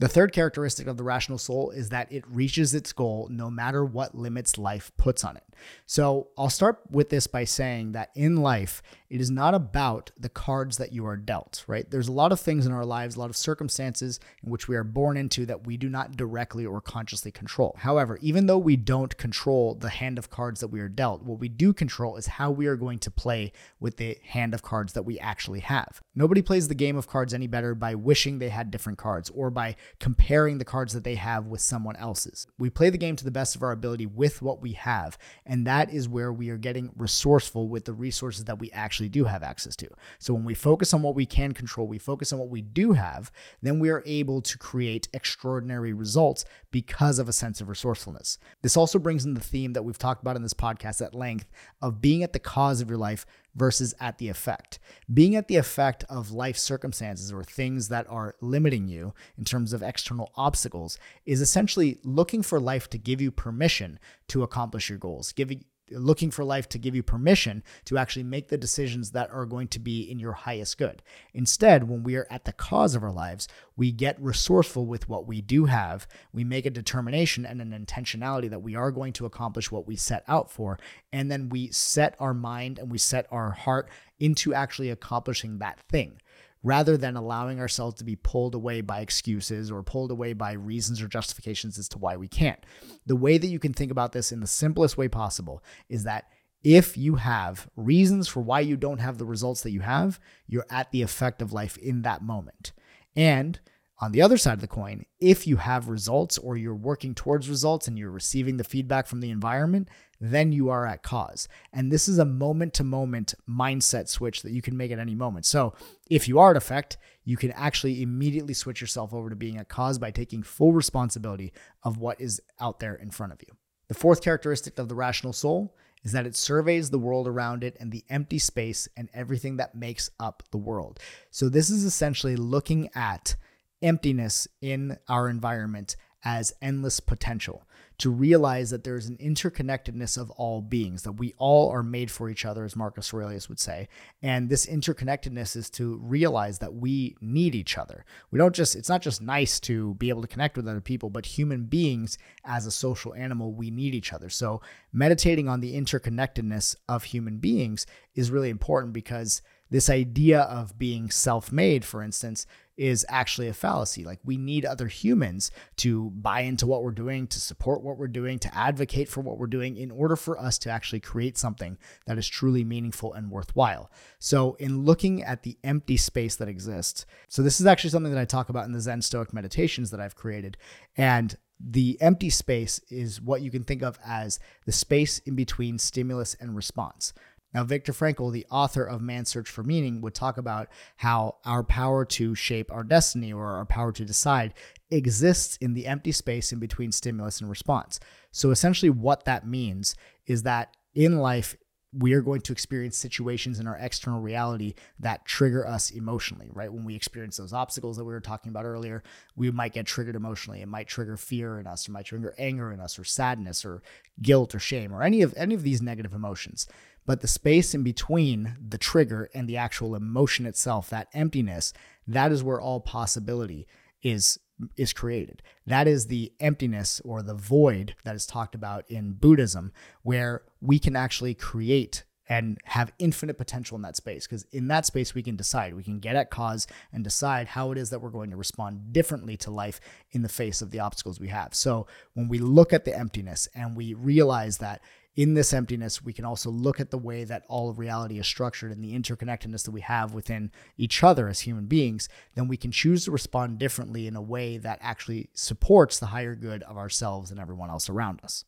The 0.00 0.08
third 0.08 0.32
characteristic 0.32 0.86
of 0.86 0.96
the 0.96 1.04
rational 1.04 1.38
soul 1.38 1.70
is 1.70 1.88
that 1.88 2.10
it 2.12 2.24
reaches 2.28 2.72
its 2.74 2.92
goal 2.92 3.28
no 3.30 3.50
matter 3.50 3.84
what 3.84 4.14
limits 4.14 4.56
life 4.56 4.92
puts 4.96 5.24
on 5.24 5.36
it. 5.36 5.42
So 5.86 6.28
I'll 6.36 6.50
start 6.50 6.80
with 6.90 7.08
this 7.10 7.26
by 7.26 7.44
saying 7.44 7.92
that 7.92 8.10
in 8.14 8.36
life, 8.36 8.82
it 9.10 9.20
is 9.20 9.30
not 9.30 9.54
about 9.54 10.10
the 10.18 10.28
cards 10.28 10.76
that 10.76 10.92
you 10.92 11.06
are 11.06 11.16
dealt, 11.16 11.64
right? 11.66 11.90
There's 11.90 12.08
a 12.08 12.12
lot 12.12 12.30
of 12.30 12.40
things 12.40 12.66
in 12.66 12.72
our 12.72 12.84
lives, 12.84 13.16
a 13.16 13.20
lot 13.20 13.30
of 13.30 13.36
circumstances 13.36 14.20
in 14.44 14.50
which 14.50 14.68
we 14.68 14.76
are 14.76 14.84
born 14.84 15.16
into 15.16 15.46
that 15.46 15.66
we 15.66 15.76
do 15.78 15.88
not 15.88 16.16
directly 16.16 16.66
or 16.66 16.80
consciously 16.80 17.30
control. 17.30 17.74
However, 17.78 18.18
even 18.20 18.46
though 18.46 18.58
we 18.58 18.76
don't 18.76 19.16
control 19.16 19.74
the 19.74 19.88
hand 19.88 20.18
of 20.18 20.30
cards 20.30 20.60
that 20.60 20.68
we 20.68 20.80
are 20.80 20.88
dealt, 20.88 21.22
what 21.22 21.38
we 21.38 21.48
do 21.48 21.72
control 21.72 22.16
is 22.16 22.26
how 22.26 22.50
we 22.50 22.66
are 22.66 22.76
going 22.76 22.98
to 22.98 23.10
play 23.10 23.52
with 23.80 23.96
the 23.96 24.18
hand 24.24 24.52
of 24.52 24.62
cards 24.62 24.92
that 24.92 25.04
we 25.04 25.18
actually 25.18 25.60
have. 25.60 26.02
Nobody 26.14 26.42
plays 26.42 26.68
the 26.68 26.74
game 26.74 26.96
of 26.96 27.08
cards 27.08 27.32
any 27.32 27.46
better 27.46 27.74
by 27.74 27.94
wishing 27.94 28.38
they 28.38 28.50
had 28.50 28.70
different 28.70 28.98
cards 28.98 29.30
or 29.30 29.50
by 29.50 29.76
comparing 30.00 30.58
the 30.58 30.64
cards 30.64 30.92
that 30.92 31.04
they 31.04 31.14
have 31.14 31.46
with 31.46 31.60
someone 31.60 31.96
else's. 31.96 32.46
We 32.58 32.68
play 32.68 32.90
the 32.90 32.98
game 32.98 33.16
to 33.16 33.24
the 33.24 33.30
best 33.30 33.56
of 33.56 33.62
our 33.62 33.72
ability 33.72 34.06
with 34.06 34.42
what 34.42 34.60
we 34.60 34.72
have, 34.72 35.16
and 35.48 35.66
that 35.66 35.90
is 35.92 36.08
where 36.08 36.32
we 36.32 36.50
are 36.50 36.58
getting 36.58 36.90
resourceful 36.94 37.68
with 37.68 37.86
the 37.86 37.92
resources 37.94 38.44
that 38.44 38.58
we 38.58 38.70
actually 38.70 39.08
do 39.08 39.24
have 39.24 39.42
access 39.42 39.74
to. 39.76 39.88
So 40.18 40.34
when 40.34 40.44
we 40.44 40.54
focus 40.54 40.92
on 40.92 41.02
what 41.02 41.14
we 41.14 41.26
can 41.26 41.52
control, 41.52 41.88
we 41.88 41.98
focus 41.98 42.32
on 42.32 42.38
what 42.38 42.50
we 42.50 42.60
do 42.60 42.92
have, 42.92 43.32
then 43.62 43.80
we 43.80 43.88
are 43.88 44.02
able 44.06 44.42
to 44.42 44.58
create 44.58 45.08
extraordinary 45.14 45.94
results 45.94 46.44
because 46.70 47.18
of 47.18 47.28
a 47.28 47.32
sense 47.32 47.60
of 47.60 47.68
resourcefulness. 47.68 48.38
This 48.62 48.76
also 48.76 48.98
brings 48.98 49.24
in 49.24 49.34
the 49.34 49.40
theme 49.40 49.72
that 49.72 49.82
we've 49.82 49.98
talked 49.98 50.22
about 50.22 50.36
in 50.36 50.42
this 50.42 50.54
podcast 50.54 51.04
at 51.04 51.14
length 51.14 51.48
of 51.80 52.00
being 52.00 52.22
at 52.22 52.34
the 52.34 52.38
cause 52.38 52.80
of 52.80 52.90
your 52.90 52.98
life 52.98 53.24
versus 53.54 53.94
at 54.00 54.18
the 54.18 54.28
effect. 54.28 54.78
Being 55.12 55.36
at 55.36 55.48
the 55.48 55.56
effect 55.56 56.04
of 56.08 56.30
life 56.30 56.56
circumstances 56.56 57.32
or 57.32 57.42
things 57.42 57.88
that 57.88 58.06
are 58.08 58.36
limiting 58.40 58.88
you 58.88 59.14
in 59.36 59.44
terms 59.44 59.72
of 59.72 59.82
external 59.82 60.32
obstacles 60.36 60.98
is 61.26 61.40
essentially 61.40 61.98
looking 62.04 62.42
for 62.42 62.60
life 62.60 62.88
to 62.90 62.98
give 62.98 63.20
you 63.20 63.30
permission 63.30 63.98
to 64.28 64.42
accomplish 64.42 64.88
your 64.88 64.98
goals, 64.98 65.32
giving 65.32 65.64
looking 65.90 66.30
for 66.30 66.44
life 66.44 66.68
to 66.70 66.78
give 66.78 66.94
you 66.94 67.02
permission 67.02 67.62
to 67.84 67.98
actually 67.98 68.22
make 68.22 68.48
the 68.48 68.58
decisions 68.58 69.12
that 69.12 69.30
are 69.30 69.46
going 69.46 69.68
to 69.68 69.78
be 69.78 70.02
in 70.02 70.18
your 70.18 70.32
highest 70.32 70.78
good. 70.78 71.02
Instead, 71.34 71.88
when 71.88 72.02
we 72.02 72.16
are 72.16 72.26
at 72.30 72.44
the 72.44 72.52
cause 72.52 72.94
of 72.94 73.02
our 73.02 73.12
lives, 73.12 73.48
we 73.76 73.92
get 73.92 74.20
resourceful 74.20 74.86
with 74.86 75.08
what 75.08 75.26
we 75.26 75.40
do 75.40 75.66
have. 75.66 76.06
We 76.32 76.44
make 76.44 76.66
a 76.66 76.70
determination 76.70 77.46
and 77.46 77.60
an 77.60 77.70
intentionality 77.72 78.50
that 78.50 78.62
we 78.62 78.74
are 78.74 78.90
going 78.90 79.12
to 79.14 79.26
accomplish 79.26 79.70
what 79.70 79.86
we 79.86 79.96
set 79.96 80.24
out 80.28 80.50
for. 80.50 80.78
And 81.12 81.30
then 81.30 81.48
we 81.48 81.70
set 81.70 82.16
our 82.18 82.34
mind 82.34 82.78
and 82.78 82.90
we 82.90 82.98
set 82.98 83.26
our 83.30 83.50
heart 83.50 83.88
into 84.18 84.52
actually 84.52 84.90
accomplishing 84.90 85.58
that 85.58 85.80
thing 85.80 86.20
rather 86.62 86.96
than 86.96 87.16
allowing 87.16 87.60
ourselves 87.60 87.96
to 87.96 88.04
be 88.04 88.16
pulled 88.16 88.54
away 88.54 88.80
by 88.80 89.00
excuses 89.00 89.70
or 89.70 89.82
pulled 89.82 90.10
away 90.10 90.32
by 90.32 90.52
reasons 90.52 91.00
or 91.00 91.08
justifications 91.08 91.78
as 91.78 91.88
to 91.88 91.98
why 91.98 92.16
we 92.16 92.28
can't. 92.28 92.64
The 93.06 93.16
way 93.16 93.38
that 93.38 93.46
you 93.46 93.58
can 93.58 93.72
think 93.72 93.90
about 93.90 94.12
this 94.12 94.32
in 94.32 94.40
the 94.40 94.46
simplest 94.46 94.98
way 94.98 95.08
possible 95.08 95.62
is 95.88 96.04
that 96.04 96.24
if 96.64 96.96
you 96.96 97.14
have 97.14 97.68
reasons 97.76 98.26
for 98.26 98.40
why 98.40 98.60
you 98.60 98.76
don't 98.76 98.98
have 98.98 99.18
the 99.18 99.24
results 99.24 99.62
that 99.62 99.70
you 99.70 99.80
have, 99.80 100.18
you're 100.46 100.66
at 100.70 100.90
the 100.90 101.02
effect 101.02 101.40
of 101.40 101.52
life 101.52 101.76
in 101.78 102.02
that 102.02 102.22
moment. 102.22 102.72
And 103.14 103.60
on 104.00 104.12
the 104.12 104.22
other 104.22 104.36
side 104.36 104.54
of 104.54 104.60
the 104.60 104.68
coin, 104.68 105.04
if 105.20 105.46
you 105.46 105.56
have 105.56 105.88
results 105.88 106.38
or 106.38 106.56
you're 106.56 106.74
working 106.74 107.14
towards 107.14 107.48
results 107.48 107.88
and 107.88 107.98
you're 107.98 108.10
receiving 108.10 108.56
the 108.56 108.64
feedback 108.64 109.06
from 109.06 109.20
the 109.20 109.30
environment, 109.30 109.88
then 110.20 110.52
you 110.52 110.68
are 110.68 110.86
at 110.86 111.02
cause. 111.02 111.48
And 111.72 111.92
this 111.92 112.08
is 112.08 112.18
a 112.18 112.24
moment 112.24 112.74
to 112.74 112.84
moment 112.84 113.34
mindset 113.48 114.08
switch 114.08 114.42
that 114.42 114.52
you 114.52 114.62
can 114.62 114.76
make 114.76 114.90
at 114.90 114.98
any 114.98 115.14
moment. 115.14 115.46
So 115.46 115.74
if 116.10 116.26
you 116.28 116.38
are 116.38 116.50
at 116.50 116.56
effect, 116.56 116.96
you 117.24 117.36
can 117.36 117.52
actually 117.52 118.02
immediately 118.02 118.54
switch 118.54 118.80
yourself 118.80 119.12
over 119.12 119.30
to 119.30 119.36
being 119.36 119.58
at 119.58 119.68
cause 119.68 119.98
by 119.98 120.10
taking 120.10 120.42
full 120.42 120.72
responsibility 120.72 121.52
of 121.82 121.98
what 121.98 122.20
is 122.20 122.40
out 122.60 122.80
there 122.80 122.94
in 122.94 123.10
front 123.10 123.32
of 123.32 123.40
you. 123.46 123.54
The 123.88 123.94
fourth 123.94 124.22
characteristic 124.22 124.78
of 124.78 124.88
the 124.88 124.94
rational 124.94 125.32
soul 125.32 125.74
is 126.04 126.12
that 126.12 126.26
it 126.26 126.36
surveys 126.36 126.90
the 126.90 126.98
world 126.98 127.26
around 127.26 127.64
it 127.64 127.76
and 127.80 127.90
the 127.90 128.04
empty 128.08 128.38
space 128.38 128.88
and 128.96 129.08
everything 129.12 129.56
that 129.56 129.74
makes 129.74 130.10
up 130.20 130.42
the 130.50 130.58
world. 130.58 131.00
So 131.30 131.48
this 131.48 131.70
is 131.70 131.84
essentially 131.84 132.36
looking 132.36 132.90
at 132.94 133.34
emptiness 133.82 134.48
in 134.60 134.98
our 135.08 135.28
environment 135.28 135.96
as 136.24 136.52
endless 136.60 137.00
potential, 137.00 137.67
to 137.98 138.10
realize 138.10 138.70
that 138.70 138.84
there's 138.84 139.06
an 139.06 139.16
interconnectedness 139.16 140.16
of 140.16 140.30
all 140.32 140.62
beings, 140.62 141.02
that 141.02 141.12
we 141.12 141.34
all 141.36 141.70
are 141.70 141.82
made 141.82 142.10
for 142.10 142.30
each 142.30 142.44
other, 142.44 142.64
as 142.64 142.76
Marcus 142.76 143.12
Aurelius 143.12 143.48
would 143.48 143.58
say. 143.58 143.88
And 144.22 144.48
this 144.48 144.66
interconnectedness 144.66 145.56
is 145.56 145.68
to 145.70 145.96
realize 145.96 146.60
that 146.60 146.74
we 146.74 147.16
need 147.20 147.56
each 147.56 147.76
other. 147.76 148.04
We 148.30 148.38
don't 148.38 148.54
just, 148.54 148.76
it's 148.76 148.88
not 148.88 149.02
just 149.02 149.20
nice 149.20 149.58
to 149.60 149.94
be 149.94 150.10
able 150.10 150.22
to 150.22 150.28
connect 150.28 150.56
with 150.56 150.68
other 150.68 150.80
people, 150.80 151.10
but 151.10 151.26
human 151.26 151.64
beings 151.64 152.18
as 152.44 152.66
a 152.66 152.70
social 152.70 153.14
animal, 153.14 153.52
we 153.52 153.70
need 153.70 153.94
each 153.94 154.12
other. 154.12 154.28
So 154.28 154.60
meditating 154.92 155.48
on 155.48 155.60
the 155.60 155.74
interconnectedness 155.74 156.76
of 156.88 157.04
human 157.04 157.38
beings 157.38 157.84
is 158.14 158.30
really 158.30 158.50
important 158.50 158.92
because 158.92 159.42
this 159.70 159.90
idea 159.90 160.40
of 160.40 160.78
being 160.78 161.10
self 161.10 161.52
made, 161.52 161.84
for 161.84 162.02
instance, 162.02 162.46
is 162.78 163.04
actually 163.08 163.48
a 163.48 163.52
fallacy. 163.52 164.04
Like 164.04 164.20
we 164.24 164.38
need 164.38 164.64
other 164.64 164.86
humans 164.86 165.50
to 165.78 166.10
buy 166.10 166.42
into 166.42 166.66
what 166.66 166.82
we're 166.82 166.92
doing, 166.92 167.26
to 167.26 167.40
support 167.40 167.82
what 167.82 167.98
we're 167.98 168.06
doing, 168.06 168.38
to 168.38 168.56
advocate 168.56 169.08
for 169.08 169.20
what 169.20 169.36
we're 169.36 169.48
doing 169.48 169.76
in 169.76 169.90
order 169.90 170.14
for 170.14 170.38
us 170.38 170.58
to 170.58 170.70
actually 170.70 171.00
create 171.00 171.36
something 171.36 171.76
that 172.06 172.18
is 172.18 172.28
truly 172.28 172.64
meaningful 172.64 173.12
and 173.12 173.30
worthwhile. 173.30 173.90
So, 174.20 174.54
in 174.54 174.84
looking 174.84 175.22
at 175.24 175.42
the 175.42 175.58
empty 175.64 175.96
space 175.96 176.36
that 176.36 176.48
exists, 176.48 177.04
so 177.28 177.42
this 177.42 177.60
is 177.60 177.66
actually 177.66 177.90
something 177.90 178.12
that 178.12 178.20
I 178.20 178.24
talk 178.24 178.48
about 178.48 178.66
in 178.66 178.72
the 178.72 178.80
Zen 178.80 179.02
Stoic 179.02 179.34
meditations 179.34 179.90
that 179.90 180.00
I've 180.00 180.16
created. 180.16 180.56
And 180.96 181.36
the 181.60 182.00
empty 182.00 182.30
space 182.30 182.80
is 182.88 183.20
what 183.20 183.42
you 183.42 183.50
can 183.50 183.64
think 183.64 183.82
of 183.82 183.98
as 184.06 184.38
the 184.64 184.72
space 184.72 185.18
in 185.20 185.34
between 185.34 185.78
stimulus 185.78 186.36
and 186.40 186.54
response. 186.54 187.12
Now, 187.54 187.64
Viktor 187.64 187.92
Frankl, 187.92 188.32
the 188.32 188.46
author 188.50 188.84
of 188.84 189.00
Man's 189.00 189.30
Search 189.30 189.48
for 189.48 189.62
Meaning, 189.62 190.00
would 190.02 190.14
talk 190.14 190.36
about 190.36 190.68
how 190.96 191.36
our 191.44 191.64
power 191.64 192.04
to 192.04 192.34
shape 192.34 192.70
our 192.70 192.84
destiny 192.84 193.32
or 193.32 193.52
our 193.52 193.64
power 193.64 193.90
to 193.92 194.04
decide 194.04 194.54
exists 194.90 195.56
in 195.56 195.74
the 195.74 195.86
empty 195.86 196.12
space 196.12 196.52
in 196.52 196.58
between 196.58 196.92
stimulus 196.92 197.40
and 197.40 197.48
response. 197.48 198.00
So, 198.32 198.50
essentially, 198.50 198.90
what 198.90 199.24
that 199.24 199.46
means 199.46 199.94
is 200.26 200.42
that 200.42 200.76
in 200.94 201.18
life, 201.18 201.56
we 201.92 202.12
are 202.12 202.20
going 202.20 202.42
to 202.42 202.52
experience 202.52 202.98
situations 202.98 203.58
in 203.58 203.66
our 203.66 203.76
external 203.78 204.20
reality 204.20 204.74
that 205.00 205.24
trigger 205.24 205.66
us 205.66 205.90
emotionally, 205.90 206.50
right? 206.52 206.70
When 206.70 206.84
we 206.84 206.94
experience 206.94 207.38
those 207.38 207.54
obstacles 207.54 207.96
that 207.96 208.04
we 208.04 208.12
were 208.12 208.20
talking 208.20 208.50
about 208.50 208.66
earlier, 208.66 209.02
we 209.36 209.50
might 209.50 209.72
get 209.72 209.86
triggered 209.86 210.14
emotionally. 210.14 210.60
It 210.60 210.68
might 210.68 210.86
trigger 210.86 211.16
fear 211.16 211.58
in 211.58 211.66
us, 211.66 211.88
or 211.88 211.92
might 211.92 212.04
trigger 212.04 212.34
anger 212.36 212.72
in 212.72 212.80
us, 212.80 212.98
or 212.98 213.04
sadness, 213.04 213.64
or 213.64 213.82
guilt, 214.20 214.54
or 214.54 214.58
shame, 214.58 214.92
or 214.92 215.02
any 215.02 215.22
of 215.22 215.32
any 215.36 215.54
of 215.54 215.62
these 215.62 215.80
negative 215.80 216.12
emotions. 216.12 216.66
But 217.08 217.22
the 217.22 217.26
space 217.26 217.74
in 217.74 217.82
between 217.82 218.58
the 218.60 218.76
trigger 218.76 219.30
and 219.32 219.48
the 219.48 219.56
actual 219.56 219.94
emotion 219.94 220.44
itself, 220.44 220.90
that 220.90 221.08
emptiness, 221.14 221.72
that 222.06 222.32
is 222.32 222.44
where 222.44 222.60
all 222.60 222.80
possibility 222.80 223.66
is 224.02 224.38
is 224.76 224.92
created. 224.92 225.40
That 225.66 225.88
is 225.88 226.08
the 226.08 226.32
emptiness 226.38 227.00
or 227.06 227.22
the 227.22 227.32
void 227.32 227.94
that 228.04 228.14
is 228.14 228.26
talked 228.26 228.54
about 228.54 228.84
in 228.90 229.12
Buddhism, 229.14 229.72
where 230.02 230.42
we 230.60 230.78
can 230.78 230.96
actually 230.96 231.32
create 231.32 232.04
and 232.28 232.58
have 232.64 232.92
infinite 232.98 233.38
potential 233.38 233.76
in 233.76 233.82
that 233.82 233.96
space. 233.96 234.26
Because 234.26 234.44
in 234.52 234.68
that 234.68 234.84
space, 234.84 235.14
we 235.14 235.22
can 235.22 235.36
decide, 235.36 235.74
we 235.74 235.82
can 235.82 236.00
get 236.00 236.14
at 236.14 236.30
cause 236.30 236.66
and 236.92 237.02
decide 237.02 237.48
how 237.48 237.72
it 237.72 237.78
is 237.78 237.88
that 237.88 238.00
we're 238.00 238.10
going 238.10 238.30
to 238.30 238.36
respond 238.36 238.92
differently 238.92 239.36
to 239.38 239.50
life 239.50 239.80
in 240.10 240.20
the 240.20 240.28
face 240.28 240.60
of 240.60 240.70
the 240.70 240.80
obstacles 240.80 241.18
we 241.18 241.28
have. 241.28 241.54
So 241.54 241.86
when 242.12 242.28
we 242.28 242.38
look 242.38 242.74
at 242.74 242.84
the 242.84 242.94
emptiness 242.94 243.48
and 243.54 243.74
we 243.74 243.94
realize 243.94 244.58
that 244.58 244.82
in 245.18 245.34
this 245.34 245.52
emptiness, 245.52 246.00
we 246.00 246.12
can 246.12 246.24
also 246.24 246.48
look 246.48 246.78
at 246.78 246.92
the 246.92 246.96
way 246.96 247.24
that 247.24 247.42
all 247.48 247.68
of 247.68 247.80
reality 247.80 248.20
is 248.20 248.26
structured 248.28 248.70
and 248.70 248.84
the 248.84 248.92
interconnectedness 248.92 249.64
that 249.64 249.72
we 249.72 249.80
have 249.80 250.14
within 250.14 250.52
each 250.76 251.02
other 251.02 251.28
as 251.28 251.40
human 251.40 251.66
beings, 251.66 252.08
then 252.36 252.46
we 252.46 252.56
can 252.56 252.70
choose 252.70 253.04
to 253.04 253.10
respond 253.10 253.58
differently 253.58 254.06
in 254.06 254.14
a 254.14 254.22
way 254.22 254.58
that 254.58 254.78
actually 254.80 255.28
supports 255.32 255.98
the 255.98 256.06
higher 256.06 256.36
good 256.36 256.62
of 256.62 256.76
ourselves 256.76 257.32
and 257.32 257.40
everyone 257.40 257.68
else 257.68 257.90
around 257.90 258.20
us. 258.22 258.44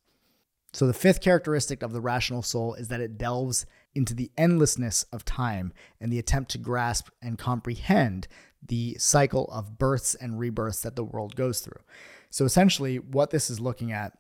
So, 0.72 0.86
the 0.86 0.92
fifth 0.92 1.20
characteristic 1.20 1.82
of 1.82 1.92
the 1.92 2.00
rational 2.00 2.40
soul 2.40 2.74
is 2.74 2.86
that 2.86 3.00
it 3.00 3.18
delves 3.18 3.66
into 3.96 4.14
the 4.14 4.30
endlessness 4.38 5.04
of 5.12 5.24
time 5.24 5.72
and 6.00 6.12
the 6.12 6.20
attempt 6.20 6.52
to 6.52 6.58
grasp 6.58 7.08
and 7.20 7.36
comprehend 7.36 8.28
the 8.64 8.94
cycle 8.96 9.46
of 9.46 9.76
births 9.76 10.14
and 10.14 10.38
rebirths 10.38 10.82
that 10.82 10.94
the 10.94 11.02
world 11.02 11.34
goes 11.34 11.58
through. 11.58 11.82
So, 12.30 12.44
essentially, 12.44 13.00
what 13.00 13.30
this 13.30 13.50
is 13.50 13.58
looking 13.58 13.90
at 13.90 14.19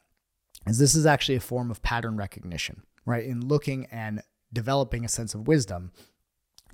is 0.66 0.78
this 0.78 0.94
is 0.94 1.06
actually 1.06 1.36
a 1.36 1.40
form 1.40 1.70
of 1.70 1.82
pattern 1.82 2.16
recognition, 2.16 2.82
right? 3.04 3.24
In 3.24 3.46
looking 3.46 3.86
and 3.86 4.22
developing 4.52 5.04
a 5.04 5.08
sense 5.08 5.34
of 5.34 5.46
wisdom, 5.46 5.92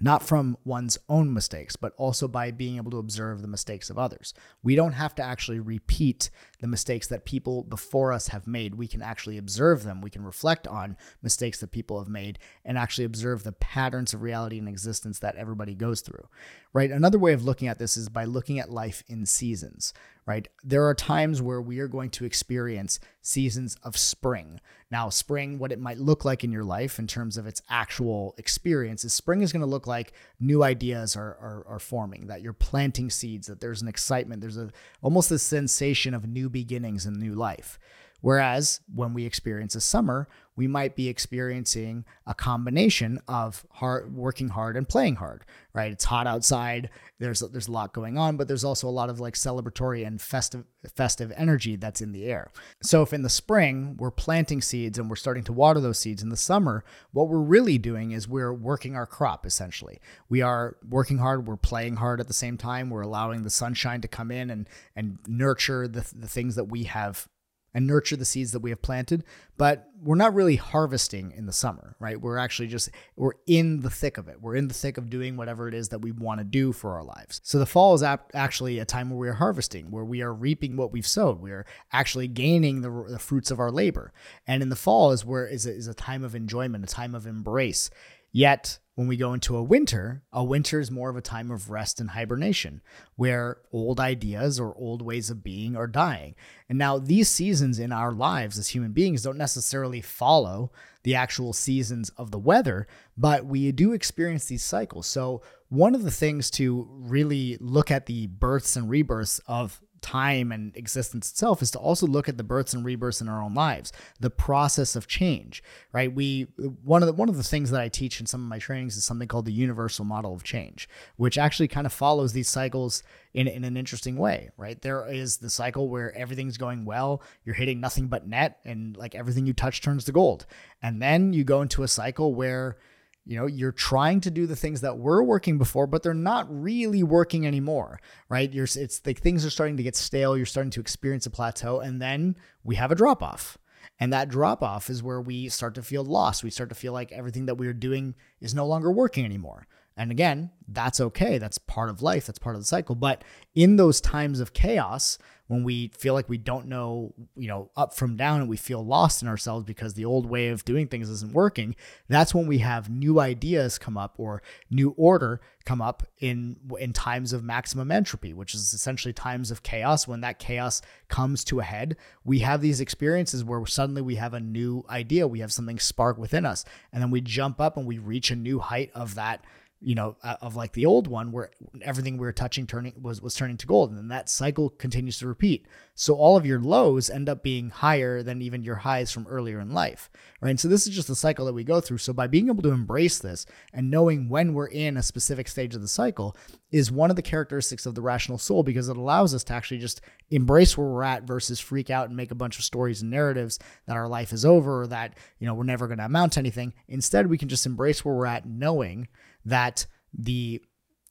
not 0.01 0.23
from 0.23 0.59
one's 0.65 0.99
own 1.09 1.33
mistakes, 1.33 1.77
but 1.77 1.93
also 1.97 2.29
by 2.29 2.51
being 2.51 2.77
able 2.77 2.91
to 2.91 2.99
observe 2.99 3.41
the 3.41 3.49
mistakes 3.49 3.89
of 3.89 3.99
others. 3.99 4.35
We 4.63 4.75
don't 4.75 4.93
have 4.93 5.15
to 5.17 5.23
actually 5.23 5.61
repeat 5.61 6.31
the 6.61 6.67
mistakes 6.67 7.07
that 7.09 7.25
people 7.25 7.63
before 7.63 8.13
us 8.13 8.29
have 8.29 8.47
made. 8.47 8.75
We 8.75 8.89
can 8.89 9.03
actually 9.03 9.39
observe 9.39 9.85
them. 9.85 10.01
We 10.01 10.11
can 10.11 10.25
reflect 10.25 10.67
on 10.69 10.97
mistakes 11.23 11.61
that 11.61 11.73
people 11.73 11.99
have 11.99 12.09
made 12.09 12.39
and 12.65 12.77
actually 12.77 13.05
observe 13.05 13.43
the 13.43 13.53
patterns 13.53 14.13
of 14.13 14.23
reality 14.23 14.59
and 14.59 14.69
existence 14.69 15.19
that 15.21 15.37
everybody 15.37 15.75
goes 15.75 16.03
through, 16.03 16.29
right? 16.73 16.91
Another 16.91 17.19
way 17.19 17.33
of 17.33 17.45
looking 17.45 17.69
at 17.69 17.79
this 17.79 17.97
is 17.97 18.09
by 18.09 18.25
looking 18.25 18.59
at 18.59 18.71
life 18.71 19.03
in 19.09 19.25
seasons, 19.25 19.95
right? 20.27 20.49
There 20.65 20.87
are 20.87 20.95
times 20.95 21.41
where 21.41 21.61
we 21.61 21.79
are 21.79 21.87
going 21.87 22.11
to 22.11 22.25
experience 22.25 22.99
seasons 23.23 23.77
of 23.85 23.97
spring. 23.97 24.61
Now, 24.91 25.09
spring, 25.09 25.59
what 25.59 25.71
it 25.71 25.81
might 25.81 25.99
look 25.99 26.25
like 26.25 26.43
in 26.43 26.51
your 26.51 26.65
life 26.65 26.99
in 26.99 27.07
terms 27.07 27.37
of 27.37 27.47
its 27.47 27.63
actual 27.71 28.35
experience 28.37 29.05
is 29.05 29.13
spring 29.13 29.43
is 29.43 29.53
going 29.53 29.61
to 29.61 29.67
look 29.67 29.87
like 29.87 30.13
new 30.41 30.65
ideas 30.65 31.17
are, 31.17 31.37
are, 31.41 31.65
are, 31.69 31.79
forming, 31.79 32.27
that 32.27 32.43
you're 32.43 32.53
planting 32.53 33.09
seeds, 33.09 33.47
that 33.47 33.61
there's 33.61 33.83
an 33.83 33.89
excitement, 33.89 34.41
there's 34.41 34.59
a 34.59 34.71
almost 35.01 35.31
a 35.31 35.39
sensation 35.39 36.13
of 36.13 36.27
new 36.27 36.51
beginnings 36.51 37.07
and 37.07 37.17
new 37.17 37.35
life. 37.35 37.79
Whereas 38.21 38.81
when 38.93 39.15
we 39.15 39.25
experience 39.25 39.75
a 39.75 39.81
summer, 39.81 40.29
we 40.57 40.67
might 40.67 40.97
be 40.97 41.09
experiencing 41.09 42.05
a 42.27 42.35
combination 42.35 43.21
of 43.29 43.67
hard 43.73 44.15
working 44.15 44.49
hard 44.49 44.77
and 44.77 44.89
playing 44.89 45.17
hard, 45.17 45.45
right? 45.75 45.93
It's 45.93 46.05
hot 46.05 46.27
outside. 46.27 46.89
There's 47.19 47.41
there's 47.41 47.69
a 47.69 47.73
lot 47.73 47.93
going 47.93 48.17
on, 48.17 48.39
but 48.39 48.49
there's 48.49 48.65
also 48.65 48.89
a 48.89 48.91
lot 48.91 49.11
of 49.11 49.21
like 49.21 49.35
celebratory 49.35 50.07
and 50.07 50.21
festive 50.21 50.65
festive 50.95 51.33
energy 51.37 51.77
that's 51.77 52.01
in 52.01 52.13
the 52.13 52.25
air. 52.25 52.51
So 52.83 53.03
if 53.03 53.13
in 53.13 53.23
the 53.23 53.29
spring 53.29 53.97
we're 53.99 54.11
planting 54.11 54.63
seeds 54.63 54.99
and 54.99 55.11
we're 55.11 55.17
starting 55.17 55.45
to 55.45 55.53
water 55.53 55.81
those 55.81 55.99
seeds 55.99 56.23
in 56.23 56.31
the 56.31 56.37
summer, 56.37 56.85
what 57.13 57.29
we're 57.29 57.39
really 57.39 57.77
doing 57.77 58.13
is 58.13 58.27
we're 58.27 58.55
working 58.55 58.97
our 58.97 59.07
crop 59.07 59.45
essentially. 59.45 60.01
We 60.29 60.41
are 60.41 60.77
working 60.89 61.19
hard, 61.19 61.47
we're 61.47 61.57
playing 61.57 61.97
hard 61.97 62.19
at 62.19 62.29
the 62.29 62.35
same 62.35 62.57
time, 62.57 62.89
we're 62.89 63.03
allowing 63.03 63.43
the 63.43 63.51
sunshine 63.51 64.01
to 64.01 64.09
come 64.09 64.31
in 64.31 64.49
and 64.49 64.69
and 64.95 65.19
nurture 65.27 65.87
the, 65.87 66.07
the 66.17 66.29
things 66.29 66.55
that 66.57 66.65
we 66.65 66.85
have 66.85 67.29
and 67.77 67.87
nurture 67.87 68.17
the 68.17 68.25
seeds 68.25 68.53
that 68.53 68.61
we 68.61 68.71
have 68.71 68.81
planted, 68.81 69.23
but 69.59 69.91
we're 70.03 70.15
not 70.15 70.33
really 70.33 70.57
harvesting 70.57 71.31
in 71.33 71.45
the 71.45 71.53
summer, 71.53 71.95
right? 72.01 72.19
We're 72.19 72.39
actually 72.39 72.69
just 72.69 72.89
we're 73.17 73.35
in 73.47 73.83
the 73.83 73.91
thick 73.91 74.17
of 74.17 74.29
it. 74.29 74.41
We're 74.41 74.57
in 74.57 74.69
the 74.69 74.75
thick 74.75 74.97
of 74.97 75.11
doing 75.11 75.37
whatever 75.37 75.69
it 75.69 75.75
is 75.75 75.91
that 75.91 75.99
we 75.99 76.11
want 76.11 76.41
to 76.41 76.45
do 76.45 76.73
for 76.73 76.95
our 76.95 77.05
lives. 77.05 77.43
So 77.45 77.59
the 77.59 77.67
fall 77.67 77.93
is 77.93 78.03
ap- 78.03 78.31
actually 78.33 78.79
a 78.79 78.87
time 78.87 79.11
where 79.11 79.19
we 79.19 79.29
are 79.29 79.35
harvesting, 79.35 79.91
where 79.91 80.07
we 80.07 80.23
are 80.23 80.33
reaping 80.33 80.79
what 80.79 80.91
we've 80.91 81.07
sowed. 81.07 81.39
We 81.39 81.51
are 81.51 81.67
actually 81.93 82.29
gaining 82.29 82.81
the, 82.81 83.05
the 83.11 83.19
fruits 83.19 83.51
of 83.51 83.61
our 83.61 83.71
labor. 83.71 84.11
And 84.47 84.63
in 84.63 84.71
the 84.71 84.75
fall 84.75 85.13
is 85.13 85.27
where 85.27 85.47
is 85.47 85.67
a, 85.67 85.75
is 85.75 85.87
a 85.87 85.93
time 85.93 86.25
of 86.25 86.35
enjoyment, 86.35 86.83
a 86.83 86.87
time 86.87 87.15
of 87.15 87.27
embrace. 87.27 87.91
Yet 88.33 88.79
when 88.97 89.07
we 89.07 89.19
go 89.19 89.35
into 89.35 89.59
a 89.59 89.63
winter, 89.63 90.23
a 90.33 90.43
winter 90.43 90.81
is 90.81 90.91
more 90.91 91.11
of 91.11 91.17
a 91.17 91.21
time 91.21 91.51
of 91.51 91.71
rest 91.71 92.01
and 92.01 92.11
hibernation, 92.11 92.81
where 93.15 93.59
old 93.71 94.01
ideas 94.01 94.59
or 94.59 94.75
old 94.75 95.03
ways 95.03 95.29
of 95.29 95.45
being 95.45 95.77
are 95.77 95.87
dying. 95.87 96.35
And 96.67 96.79
now, 96.79 96.99
these 96.99 97.29
seasons 97.29 97.79
in 97.79 97.93
our 97.93 98.11
lives 98.11 98.59
as 98.59 98.69
human 98.69 98.93
beings 98.93 99.23
don't 99.23 99.37
necessarily 99.37 100.01
follow 100.01 100.73
the 101.03 101.15
actual 101.15 101.53
seasons 101.53 102.09
of 102.17 102.31
the 102.31 102.39
weather, 102.39 102.89
but 103.19 103.45
we 103.45 103.71
do 103.71 103.93
experience 103.93 104.47
these 104.47 104.65
cycles. 104.65 105.07
So, 105.07 105.43
one 105.69 105.95
of 105.95 106.03
the 106.03 106.11
things 106.11 106.51
to 106.53 106.89
really 106.91 107.59
look 107.61 107.91
at 107.91 108.07
the 108.07 108.29
births 108.29 108.77
and 108.77 108.89
rebirths 108.89 109.41
of 109.47 109.79
time 110.07 110.53
and 110.53 110.77
existence 110.77 111.31
itself 111.31 111.61
is 111.63 111.73
to 111.73 111.79
also 111.79 112.07
look 112.07 112.29
at 112.29 112.37
the 112.37 112.45
births 112.45 112.73
and 112.73 112.85
rebirths 112.85 113.21
in 113.21 113.29
our 113.29 113.43
own 113.43 113.55
lives, 113.55 113.93
the 114.21 114.31
process 114.31 114.95
of 114.95 115.09
change, 115.09 115.65
right? 115.93 116.15
We 116.15 116.43
one 116.85 117.03
of 117.03 117.09
the 117.09 117.13
one 117.13 117.29
of 117.29 117.37
the 117.37 117.43
things 117.43 117.71
that 117.73 117.81
I 117.81 117.89
teach 117.89 118.21
in 118.21 118.27
some 118.27 118.41
of 118.41 118.49
my 118.49 118.61
trainings 118.61 118.97
is 118.97 119.05
something 119.05 119.27
called 119.27 119.47
the 119.47 119.53
universal 119.53 120.05
model 120.05 120.33
of 120.33 120.45
change, 120.45 120.89
which 121.17 121.37
actually 121.37 121.67
kind 121.67 121.87
of 121.87 121.93
follows 121.93 122.33
these 122.33 122.49
cycles 122.49 123.03
in, 123.35 123.49
in 123.49 123.65
an 123.65 123.77
interesting 123.77 124.17
way, 124.17 124.51
right? 124.57 124.81
There 124.81 125.07
is 125.09 125.39
the 125.39 125.51
cycle 125.51 125.89
where 125.89 126.17
everything's 126.17 126.57
going 126.57 126.85
well, 126.85 127.21
you're 127.45 127.57
hitting 127.57 127.81
nothing 127.81 128.07
but 128.07 128.29
net, 128.29 128.61
and 128.65 128.97
like 128.97 129.17
everything 129.17 129.45
you 129.45 129.55
touch 129.55 129.83
turns 129.83 130.05
to 130.05 130.13
gold. 130.13 130.47
And 130.83 131.03
then 131.03 131.33
you 131.33 131.43
go 131.43 131.63
into 131.63 131.83
a 131.83 131.89
cycle 131.89 132.33
where 132.33 132.77
you 133.27 133.37
know 133.37 133.47
you're 133.47 133.73
trying 133.73 134.21
to 134.21 134.31
do 134.31 134.47
the 134.47 134.57
things 134.57 134.81
that 134.81 134.99
were 134.99 135.23
working 135.23 135.59
before 135.59 135.87
but 135.87 136.03
they're 136.03 136.15
not 136.15 136.47
really 136.49 137.03
working 137.03 137.47
anymore 137.47 138.01
right? 138.29 138.53
You're 138.53 138.65
it's 138.65 139.01
like 139.05 139.21
things 139.21 139.45
are 139.45 139.51
starting 139.51 139.77
to 139.77 139.83
get 139.83 139.97
stale. 139.97 140.37
You're 140.37 140.47
starting 140.47 140.71
to 140.73 140.81
experience 140.81 141.27
a 141.27 141.31
plateau 141.31 141.81
and 141.81 142.01
then 142.01 142.37
we 142.65 142.77
have 142.77 142.91
a 142.91 142.95
drop 142.95 143.23
off 143.23 143.59
and 143.99 144.13
that 144.13 144.29
drop 144.29 144.63
off 144.63 144.91
is 144.91 145.03
where 145.03 145.21
we 145.21 145.49
start 145.49 145.75
to 145.77 145.83
feel 145.83 146.05
lost. 146.05 146.45
We 146.45 146.51
start 146.51 146.69
to 146.69 146.75
feel 146.75 146.93
like 146.93 147.13
everything 147.13 147.47
that 147.47 147.55
we 147.55 147.67
are 147.67 147.73
doing 147.73 148.15
is 148.41 148.55
no 148.55 148.67
longer 148.67 148.91
working 148.91 149.25
anymore. 149.25 149.67
And 149.97 150.11
again 150.11 150.51
that's 150.69 151.01
okay. 151.01 151.39
That's 151.39 151.59
part 151.59 151.91
of 151.91 152.03
life. 152.03 152.27
That's 152.27 152.39
part 152.39 152.57
of 152.57 152.63
the 152.63 152.67
cycle. 152.67 152.95
But 152.95 153.25
in 153.55 153.77
those 153.77 154.01
times 154.01 154.41
of 154.41 154.53
chaos 154.53 155.19
when 155.49 155.63
we 155.63 155.89
feel 155.89 156.15
like 156.15 156.29
we 156.29 156.39
don't 156.39 156.67
know, 156.67 157.15
you 157.37 157.49
know, 157.49 157.71
up 157.77 157.95
from 157.95 158.17
down 158.17 158.41
and 158.41 158.49
we 158.49 158.57
feel 158.57 158.85
lost 158.85 159.23
in 159.23 159.29
ourselves 159.29 159.65
because 159.65 159.95
the 159.95 160.05
old 160.05 160.27
way 160.27 160.49
of 160.49 160.65
doing 160.65 160.89
things 160.89 161.09
isn't 161.09 161.33
working, 161.33 161.77
that's 162.09 162.35
when 162.35 162.47
we 162.47 162.59
have 162.59 162.91
new 162.91 163.21
ideas 163.21 163.79
come 163.79 163.97
up 163.97 164.15
or 164.19 164.43
new 164.71 164.91
order 164.97 165.41
come 165.65 165.81
up 165.83 166.05
in 166.21 166.57
in 166.79 166.93
times 166.93 167.33
of 167.33 167.45
maximum 167.45 167.91
entropy, 167.91 168.33
which 168.33 168.55
is 168.55 168.73
essentially 168.73 169.13
times 169.13 169.51
of 169.51 169.63
chaos 169.63 170.09
when 170.09 170.21
that 170.21 170.39
chaos 170.39 170.83
comes 171.09 171.45
to 171.45 171.61
a 171.61 171.65
head. 171.65 171.97
We 172.25 172.41
have 172.41 172.61
these 172.61 172.81
experiences 172.81 173.45
where 173.45 173.65
suddenly 173.67 174.03
we 174.03 174.17
have 174.17 174.35
a 174.35 174.41
new 174.41 174.85
idea, 174.89 175.29
we 175.29 175.41
have 175.41 175.53
something 175.53 175.79
spark 175.79 176.19
within 176.19 176.47
us, 176.47 176.65
and 176.93 177.03
then 177.03 177.11
we 177.11 177.21
jump 177.21 177.61
up 177.61 177.77
and 177.77 177.87
we 177.87 177.99
reach 177.99 178.31
a 178.31 178.37
new 178.37 178.59
height 178.59 178.91
of 178.95 179.15
that 179.17 179.45
you 179.81 179.95
know, 179.95 180.17
uh, 180.23 180.37
of 180.41 180.57
like 180.57 180.73
the 180.73 180.87
old 180.87 181.07
one 181.07 181.33
where 181.33 181.51
everything 181.83 182.17
we 182.17 182.27
were 182.27 182.33
touching 182.33 182.67
turning 182.67 182.95
was 183.01 183.21
was 183.21 183.35
turning 183.35 183.57
to 183.59 183.67
gold, 183.67 183.91
and 183.91 183.99
then 183.99 184.09
that 184.09 184.29
cycle 184.29 184.71
continues 184.71 185.19
to 185.19 185.29
repeat. 185.29 185.67
So 185.95 186.15
all 186.15 186.37
of 186.37 186.47
your 186.47 186.61
lows 186.61 187.11
end 187.11 187.29
up 187.29 187.43
being 187.43 187.71
higher 187.71 188.23
than 188.23 188.41
even 188.43 188.63
your 188.63 188.77
highs 188.77 189.13
from 189.13 189.27
earlier 189.27 189.61
in 189.61 189.73
life, 189.73 190.11
right? 190.41 190.51
And 190.51 190.61
so 190.61 190.69
this 190.69 190.87
is 190.87 190.95
just 190.95 191.09
the 191.09 191.15
cycle 191.15 191.47
that 191.47 191.53
we 191.53 191.65
go 191.65 191.81
through. 191.81 191.99
So 191.99 192.13
by 192.13 192.27
being 192.27 192.49
able 192.49 192.63
to 192.63 192.71
embrace 192.71 193.19
this 193.19 193.47
and 193.73 193.91
knowing 193.91 194.29
when 194.29 194.55
we're 194.55 194.67
in 194.67 194.97
a 194.97 195.03
specific 195.03 195.49
stage 195.49 195.75
of 195.75 195.83
the 195.83 195.89
cycle 195.89 196.37
is 196.71 196.91
one 196.91 197.11
of 197.11 197.17
the 197.17 197.23
characteristics 197.23 197.87
of 197.87 197.95
the 197.95 198.03
rational 198.03 198.39
soul 198.39 198.63
because 198.63 198.89
it 198.89 198.97
allows 198.97 199.35
us 199.35 199.45
to 199.45 199.53
actually 199.55 199.79
just 199.79 200.01
embrace 200.31 200.77
where 200.77 200.87
we're 200.87 201.03
at 201.03 201.23
versus 201.23 201.61
freak 201.61 201.91
out 201.91 202.09
and 202.09 202.17
make 202.17 202.31
a 202.31 202.35
bunch 202.35 202.59
of 202.59 202.65
stories 202.65 203.03
and 203.03 203.11
narratives 203.11 203.59
that 203.87 203.97
our 203.97 204.09
life 204.09 204.33
is 204.33 204.45
over 204.45 204.83
or 204.83 204.87
that 204.87 205.17
you 205.39 205.47
know 205.47 205.55
we're 205.55 205.65
never 205.65 205.87
going 205.87 205.99
to 205.99 206.05
amount 206.05 206.33
to 206.33 206.41
anything. 206.41 206.75
Instead, 206.89 207.27
we 207.27 207.39
can 207.39 207.49
just 207.49 207.67
embrace 207.67 208.05
where 208.05 208.15
we're 208.15 208.27
at, 208.27 208.47
knowing 208.47 209.09
that 209.47 209.87
the 210.13 210.63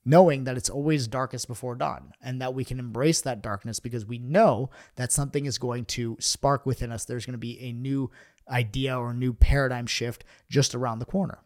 knowing 0.05 0.43
that 0.43 0.55
it's 0.55 0.69
always 0.69 1.07
darkest 1.07 1.47
before 1.47 1.75
dawn 1.75 2.13
and 2.21 2.39
that 2.39 2.53
we 2.53 2.63
can 2.63 2.77
embrace 2.77 3.21
that 3.21 3.41
darkness 3.41 3.79
because 3.79 4.05
we 4.05 4.19
know 4.19 4.69
that 4.95 5.11
something 5.11 5.45
is 5.45 5.57
going 5.57 5.83
to 5.83 6.15
spark 6.19 6.65
within 6.65 6.91
us. 6.91 7.05
There's 7.05 7.25
going 7.25 7.33
to 7.33 7.39
be 7.39 7.59
a 7.59 7.73
new 7.73 8.11
idea 8.47 8.97
or 8.97 9.09
a 9.09 9.15
new 9.15 9.33
paradigm 9.33 9.87
shift 9.87 10.23
just 10.47 10.75
around 10.75 10.99
the 10.99 11.05
corner. 11.05 11.39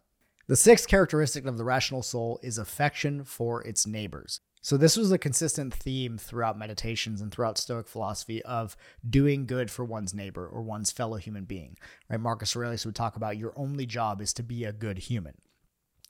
The 0.47 0.57
sixth 0.57 0.87
characteristic 0.87 1.45
of 1.45 1.57
the 1.57 1.63
rational 1.63 2.03
soul 2.03 2.39
is 2.43 2.57
affection 2.57 3.23
for 3.23 3.63
its 3.63 3.87
neighbors. 3.87 4.41
So, 4.61 4.75
this 4.75 4.97
was 4.97 5.09
a 5.11 5.17
consistent 5.17 5.73
theme 5.73 6.17
throughout 6.17 6.59
meditations 6.59 7.21
and 7.21 7.31
throughout 7.31 7.57
Stoic 7.57 7.87
philosophy 7.87 8.41
of 8.43 8.75
doing 9.09 9.45
good 9.45 9.71
for 9.71 9.85
one's 9.85 10.13
neighbor 10.13 10.45
or 10.45 10.61
one's 10.61 10.91
fellow 10.91 11.15
human 11.15 11.45
being. 11.45 11.77
Right? 12.09 12.19
Marcus 12.19 12.55
Aurelius 12.55 12.85
would 12.85 12.95
talk 12.95 13.15
about 13.15 13.37
your 13.37 13.53
only 13.55 13.85
job 13.85 14.19
is 14.19 14.33
to 14.33 14.43
be 14.43 14.65
a 14.65 14.73
good 14.73 14.97
human. 14.97 15.35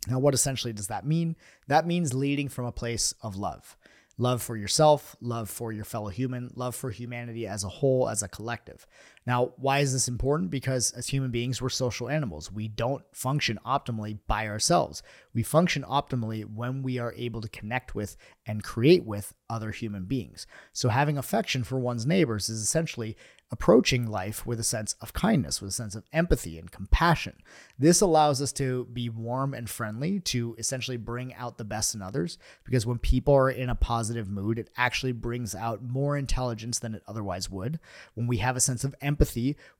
Now, 0.10 0.20
what 0.20 0.34
essentially 0.34 0.74
does 0.74 0.88
that 0.88 1.06
mean? 1.06 1.36
That 1.68 1.86
means 1.86 2.14
leading 2.14 2.50
from 2.50 2.66
a 2.66 2.72
place 2.72 3.14
of 3.22 3.36
love 3.36 3.78
love 4.20 4.42
for 4.42 4.58
yourself, 4.58 5.16
love 5.22 5.50
for 5.50 5.72
your 5.72 5.86
fellow 5.86 6.10
human, 6.10 6.52
love 6.54 6.76
for 6.76 6.92
humanity 6.92 7.48
as 7.48 7.64
a 7.64 7.70
whole, 7.70 8.10
as 8.10 8.22
a 8.22 8.28
collective. 8.28 8.86
Now, 9.28 9.54
why 9.58 9.80
is 9.80 9.94
this 9.94 10.08
important? 10.08 10.50
Because 10.50 10.92
as 10.92 11.08
human 11.08 11.32
beings, 11.32 11.62
we're 11.62 11.70
social 11.70 12.10
animals. 12.10 12.52
We 12.52 12.68
don't 12.68 13.04
function 13.14 13.60
optimally 13.66 14.18
by 14.28 14.48
ourselves. 14.48 15.04
We 15.34 15.44
function 15.44 15.84
optimally 15.84 16.44
when 16.44 16.82
we 16.82 16.98
are 16.98 17.14
able 17.16 17.42
to 17.42 17.50
connect 17.50 17.94
with 17.94 18.18
and 18.46 18.64
create 18.64 19.06
with 19.06 19.34
other 19.50 19.72
human 19.72 20.06
beings. 20.06 20.48
So, 20.74 20.90
having 20.90 21.18
affection 21.18 21.64
for 21.64 21.80
one's 21.80 22.06
neighbors 22.06 22.50
is 22.50 22.62
essentially 22.62 23.16
approaching 23.52 24.06
life 24.06 24.46
with 24.46 24.60
a 24.60 24.64
sense 24.64 24.94
of 25.02 25.14
kindness, 25.14 25.60
with 25.60 25.70
a 25.70 25.74
sense 25.74 25.96
of 25.96 26.04
empathy 26.14 26.60
and 26.60 26.72
compassion. 26.72 27.34
This 27.80 28.00
allows 28.00 28.42
us 28.42 28.52
to 28.54 28.86
be 28.94 29.10
warm 29.10 29.54
and 29.54 29.70
friendly, 29.70 30.20
to 30.22 30.56
essentially 30.60 30.98
bring 30.98 31.34
out 31.34 31.58
the 31.58 31.64
best 31.64 31.96
in 31.96 32.02
others, 32.02 32.38
because 32.64 32.86
when 32.86 33.00
people 33.00 33.34
are 33.34 33.50
in 33.50 33.70
a 33.70 33.76
positive 33.76 34.30
mood, 34.30 34.60
it 34.60 34.70
actually 34.78 35.14
brings 35.14 35.56
out 35.56 35.82
more 35.82 36.16
intelligence 36.16 36.80
than 36.80 36.94
it 36.94 37.04
otherwise 37.08 37.50
would. 37.50 37.80
When 38.14 38.28
we 38.28 38.38
have 38.38 38.56
a 38.56 38.62
sense 38.62 38.84
of 38.84 38.94
empathy, 39.02 39.09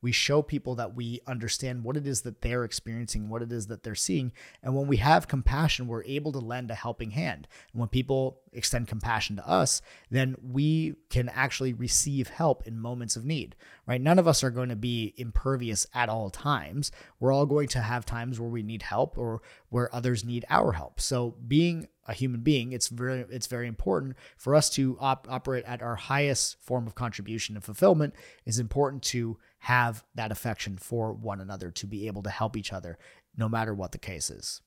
we 0.02 0.12
show 0.12 0.42
people 0.42 0.76
that 0.76 0.96
we 0.96 1.22
understand 1.28 1.84
what 1.84 1.98
it 1.98 2.08
is 2.08 2.22
that 2.22 2.42
they're 2.42 2.64
experiencing, 2.64 3.30
what 3.30 3.42
it 3.42 3.52
is 3.52 3.68
that 3.68 3.84
they're 3.84 3.96
seeing. 3.96 4.32
And 4.64 4.76
when 4.76 4.88
we 4.88 4.98
have 4.98 5.28
compassion, 5.28 5.88
we're 5.88 6.04
able 6.04 6.32
to 6.32 6.40
lend 6.40 6.72
a 6.72 6.76
helping 6.76 7.12
hand. 7.12 7.48
And 7.74 7.80
when 7.80 7.90
people 7.90 8.40
extend 8.54 8.88
compassion 8.88 9.36
to 9.38 9.48
us, 9.48 9.82
then 10.10 10.36
we 10.42 10.96
can 11.10 11.30
actually 11.30 11.74
receive 11.74 12.30
help 12.30 12.66
in 12.66 12.80
moments 12.80 13.16
of 13.16 13.26
need, 13.26 13.56
right? 13.88 14.02
None 14.02 14.20
of 14.20 14.28
us 14.28 14.44
are 14.44 14.50
going 14.50 14.70
to 14.70 14.76
be 14.76 15.14
impervious 15.18 15.86
at 15.94 16.10
all 16.10 16.30
times. 16.30 16.92
We're 17.20 17.32
all 17.32 17.46
going 17.46 17.68
to 17.70 17.82
have 17.82 18.06
times 18.06 18.40
where 18.40 18.50
we 18.50 18.64
need 18.64 18.84
help 18.84 19.18
or 19.18 19.42
where 19.70 19.94
others 19.94 20.24
need 20.26 20.46
our 20.50 20.74
help. 20.74 21.00
So 21.00 21.36
being 21.48 21.88
a 22.08 22.14
human 22.14 22.42
being, 22.42 22.72
it's 22.72 22.88
very 22.88 23.26
it's 23.30 23.48
very 23.48 23.68
important 23.68 24.18
for 24.38 24.56
us 24.56 24.70
to 24.72 24.98
op- 25.00 25.28
operate 25.30 25.64
at 25.66 25.82
our 25.82 25.96
highest 25.96 26.58
form 26.62 26.88
of 26.88 26.96
contribution 26.96 27.56
and 27.56 27.64
fulfillment. 27.64 28.16
Is 28.46 28.58
important 28.58 29.04
to 29.04 29.38
have 29.60 30.04
that 30.16 30.32
affection 30.32 30.78
for 30.78 31.14
one 31.14 31.40
another 31.40 31.70
to 31.72 31.86
be 31.86 32.08
able 32.08 32.24
to 32.24 32.30
help 32.30 32.58
each 32.58 32.74
other, 32.74 32.98
no 33.38 33.48
matter 33.48 33.74
what 33.74 33.92
the 33.92 33.98
case 33.98 34.30
is. 34.30 34.62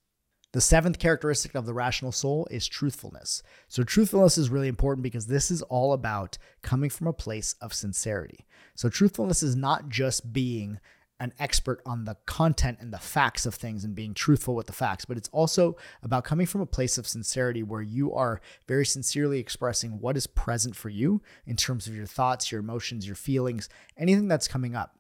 The 0.52 0.60
seventh 0.60 0.98
characteristic 0.98 1.54
of 1.54 1.64
the 1.64 1.72
rational 1.72 2.12
soul 2.12 2.46
is 2.50 2.68
truthfulness. 2.68 3.42
So, 3.68 3.82
truthfulness 3.82 4.36
is 4.36 4.50
really 4.50 4.68
important 4.68 5.02
because 5.02 5.26
this 5.26 5.50
is 5.50 5.62
all 5.62 5.94
about 5.94 6.36
coming 6.60 6.90
from 6.90 7.06
a 7.06 7.12
place 7.12 7.54
of 7.62 7.72
sincerity. 7.72 8.46
So, 8.74 8.90
truthfulness 8.90 9.42
is 9.42 9.56
not 9.56 9.88
just 9.88 10.32
being 10.32 10.78
an 11.22 11.32
expert 11.38 11.80
on 11.86 12.04
the 12.04 12.16
content 12.26 12.78
and 12.80 12.92
the 12.92 12.98
facts 12.98 13.46
of 13.46 13.54
things 13.54 13.84
and 13.84 13.94
being 13.94 14.12
truthful 14.12 14.56
with 14.56 14.66
the 14.66 14.72
facts, 14.72 15.04
but 15.04 15.16
it's 15.16 15.28
also 15.30 15.76
about 16.02 16.24
coming 16.24 16.46
from 16.46 16.60
a 16.60 16.66
place 16.66 16.98
of 16.98 17.06
sincerity 17.06 17.62
where 17.62 17.80
you 17.80 18.12
are 18.12 18.40
very 18.66 18.84
sincerely 18.84 19.38
expressing 19.38 20.00
what 20.00 20.16
is 20.16 20.26
present 20.26 20.74
for 20.74 20.88
you 20.88 21.22
in 21.46 21.54
terms 21.56 21.86
of 21.86 21.94
your 21.94 22.06
thoughts, 22.06 22.50
your 22.50 22.58
emotions, 22.58 23.06
your 23.06 23.14
feelings, 23.14 23.68
anything 23.96 24.26
that's 24.26 24.48
coming 24.48 24.74
up. 24.74 24.98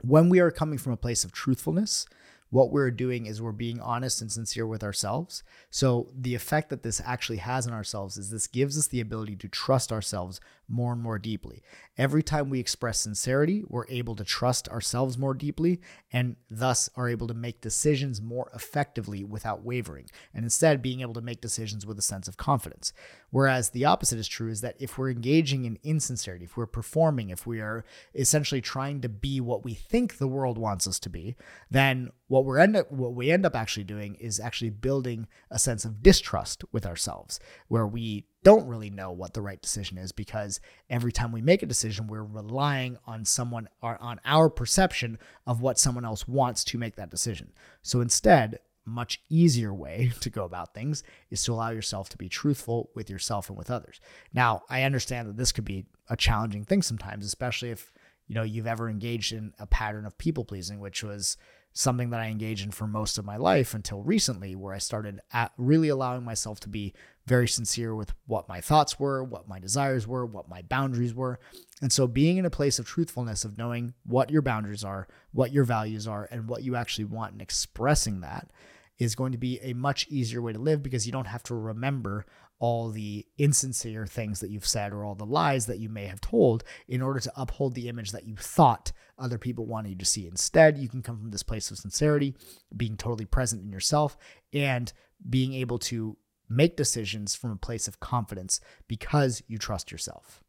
When 0.00 0.28
we 0.28 0.38
are 0.38 0.52
coming 0.52 0.78
from 0.78 0.92
a 0.92 0.96
place 0.96 1.24
of 1.24 1.32
truthfulness, 1.32 2.06
what 2.50 2.70
we're 2.70 2.90
doing 2.90 3.26
is 3.26 3.42
we're 3.42 3.52
being 3.52 3.80
honest 3.80 4.20
and 4.20 4.32
sincere 4.32 4.66
with 4.66 4.82
ourselves. 4.82 5.42
So, 5.70 6.08
the 6.16 6.34
effect 6.34 6.70
that 6.70 6.82
this 6.82 7.00
actually 7.04 7.38
has 7.38 7.66
on 7.66 7.72
ourselves 7.72 8.16
is 8.16 8.30
this 8.30 8.46
gives 8.46 8.78
us 8.78 8.86
the 8.86 9.00
ability 9.00 9.36
to 9.36 9.48
trust 9.48 9.92
ourselves 9.92 10.40
more 10.68 10.92
and 10.92 11.02
more 11.02 11.18
deeply. 11.18 11.62
Every 11.96 12.22
time 12.22 12.50
we 12.50 12.60
express 12.60 13.00
sincerity, 13.00 13.64
we're 13.66 13.88
able 13.88 14.14
to 14.16 14.24
trust 14.24 14.68
ourselves 14.68 15.16
more 15.16 15.34
deeply 15.34 15.80
and 16.12 16.36
thus 16.50 16.90
are 16.94 17.08
able 17.08 17.26
to 17.26 17.34
make 17.34 17.60
decisions 17.60 18.20
more 18.20 18.50
effectively 18.54 19.24
without 19.24 19.62
wavering, 19.62 20.06
and 20.34 20.44
instead 20.44 20.82
being 20.82 21.00
able 21.00 21.14
to 21.14 21.20
make 21.20 21.40
decisions 21.40 21.86
with 21.86 21.98
a 21.98 22.02
sense 22.02 22.28
of 22.28 22.36
confidence. 22.36 22.92
Whereas 23.30 23.70
the 23.70 23.84
opposite 23.84 24.18
is 24.18 24.28
true 24.28 24.50
is 24.50 24.60
that 24.60 24.76
if 24.78 24.96
we're 24.96 25.10
engaging 25.10 25.64
in 25.64 25.78
insincerity, 25.82 26.44
if 26.44 26.56
we're 26.56 26.66
performing, 26.66 27.30
if 27.30 27.46
we 27.46 27.60
are 27.60 27.84
essentially 28.14 28.60
trying 28.60 29.00
to 29.00 29.08
be 29.08 29.40
what 29.40 29.64
we 29.64 29.74
think 29.74 30.18
the 30.18 30.28
world 30.28 30.58
wants 30.58 30.86
us 30.86 30.98
to 31.00 31.10
be, 31.10 31.36
then 31.70 32.10
what 32.28 32.44
we're 32.44 32.58
end 32.58 32.76
up 32.76 32.90
what 32.92 33.14
we 33.14 33.30
end 33.30 33.44
up 33.44 33.56
actually 33.56 33.84
doing 33.84 34.14
is 34.16 34.38
actually 34.38 34.70
building 34.70 35.26
a 35.50 35.58
sense 35.58 35.84
of 35.84 36.02
distrust 36.02 36.64
with 36.70 36.86
ourselves 36.86 37.40
where 37.66 37.86
we 37.86 38.26
don't 38.44 38.68
really 38.68 38.90
know 38.90 39.10
what 39.10 39.34
the 39.34 39.42
right 39.42 39.60
decision 39.60 39.98
is 39.98 40.12
because 40.12 40.60
every 40.88 41.10
time 41.10 41.32
we 41.32 41.42
make 41.42 41.62
a 41.62 41.66
decision 41.66 42.06
we're 42.06 42.22
relying 42.22 42.96
on 43.06 43.24
someone 43.24 43.68
or 43.82 44.00
on 44.00 44.20
our 44.24 44.48
perception 44.48 45.18
of 45.46 45.60
what 45.60 45.78
someone 45.78 46.04
else 46.04 46.28
wants 46.28 46.62
to 46.62 46.78
make 46.78 46.96
that 46.96 47.10
decision. 47.10 47.52
So 47.82 48.00
instead 48.00 48.60
much 48.84 49.20
easier 49.28 49.74
way 49.74 50.12
to 50.20 50.30
go 50.30 50.44
about 50.44 50.72
things 50.72 51.02
is 51.30 51.42
to 51.44 51.52
allow 51.52 51.70
yourself 51.70 52.08
to 52.08 52.16
be 52.16 52.28
truthful 52.28 52.90
with 52.94 53.10
yourself 53.10 53.48
and 53.48 53.58
with 53.58 53.70
others. 53.70 54.00
Now 54.32 54.62
i 54.68 54.82
understand 54.82 55.28
that 55.28 55.36
this 55.36 55.52
could 55.52 55.64
be 55.64 55.86
a 56.08 56.16
challenging 56.16 56.64
thing 56.64 56.82
sometimes 56.82 57.26
especially 57.26 57.70
if 57.70 57.92
you 58.28 58.34
know 58.34 58.42
you've 58.42 58.66
ever 58.66 58.88
engaged 58.88 59.32
in 59.32 59.52
a 59.58 59.66
pattern 59.66 60.06
of 60.06 60.16
people 60.16 60.44
pleasing 60.44 60.80
which 60.80 61.02
was 61.02 61.36
something 61.72 62.10
that 62.10 62.20
I 62.20 62.26
engaged 62.26 62.64
in 62.64 62.70
for 62.70 62.86
most 62.86 63.18
of 63.18 63.24
my 63.24 63.36
life 63.36 63.74
until 63.74 64.02
recently, 64.02 64.56
where 64.56 64.74
I 64.74 64.78
started 64.78 65.20
really 65.56 65.88
allowing 65.88 66.24
myself 66.24 66.60
to 66.60 66.68
be 66.68 66.94
very 67.26 67.46
sincere 67.46 67.94
with 67.94 68.12
what 68.26 68.48
my 68.48 68.60
thoughts 68.60 68.98
were, 68.98 69.22
what 69.22 69.48
my 69.48 69.58
desires 69.58 70.06
were, 70.06 70.26
what 70.26 70.48
my 70.48 70.62
boundaries 70.62 71.14
were. 71.14 71.38
And 71.80 71.92
so, 71.92 72.06
being 72.06 72.38
in 72.38 72.46
a 72.46 72.50
place 72.50 72.78
of 72.78 72.86
truthfulness, 72.86 73.44
of 73.44 73.58
knowing 73.58 73.94
what 74.04 74.30
your 74.30 74.42
boundaries 74.42 74.84
are, 74.84 75.06
what 75.32 75.52
your 75.52 75.64
values 75.64 76.08
are, 76.08 76.28
and 76.30 76.48
what 76.48 76.62
you 76.64 76.74
actually 76.74 77.04
want, 77.04 77.32
and 77.32 77.42
expressing 77.42 78.20
that 78.20 78.50
is 78.98 79.14
going 79.14 79.32
to 79.32 79.38
be 79.38 79.60
a 79.62 79.72
much 79.72 80.06
easier 80.08 80.42
way 80.42 80.52
to 80.52 80.58
live 80.58 80.82
because 80.82 81.06
you 81.06 81.12
don't 81.12 81.26
have 81.26 81.42
to 81.44 81.54
remember 81.54 82.26
all 82.58 82.90
the 82.90 83.24
insincere 83.38 84.06
things 84.06 84.40
that 84.40 84.50
you've 84.50 84.66
said 84.66 84.92
or 84.92 85.04
all 85.04 85.14
the 85.14 85.24
lies 85.24 85.66
that 85.66 85.78
you 85.78 85.88
may 85.88 86.06
have 86.06 86.20
told 86.20 86.64
in 86.88 87.00
order 87.00 87.20
to 87.20 87.32
uphold 87.36 87.74
the 87.74 87.88
image 87.88 88.10
that 88.10 88.26
you 88.26 88.34
thought 88.34 88.90
other 89.16 89.38
people 89.38 89.66
wanted 89.66 89.90
you 89.90 89.96
to 89.96 90.04
see. 90.04 90.26
Instead, 90.26 90.76
you 90.76 90.88
can 90.88 91.02
come 91.02 91.18
from 91.18 91.30
this 91.30 91.42
place 91.42 91.70
of 91.70 91.78
sincerity, 91.78 92.34
being 92.76 92.96
totally 92.96 93.24
present 93.24 93.62
in 93.62 93.70
yourself, 93.70 94.16
and 94.52 94.92
being 95.28 95.54
able 95.54 95.78
to 95.78 96.16
make 96.48 96.76
decisions 96.76 97.34
from 97.34 97.52
a 97.52 97.56
place 97.56 97.86
of 97.86 98.00
confidence 98.00 98.60
because 98.88 99.42
you 99.46 99.58
trust 99.58 99.92
yourself. 99.92 100.42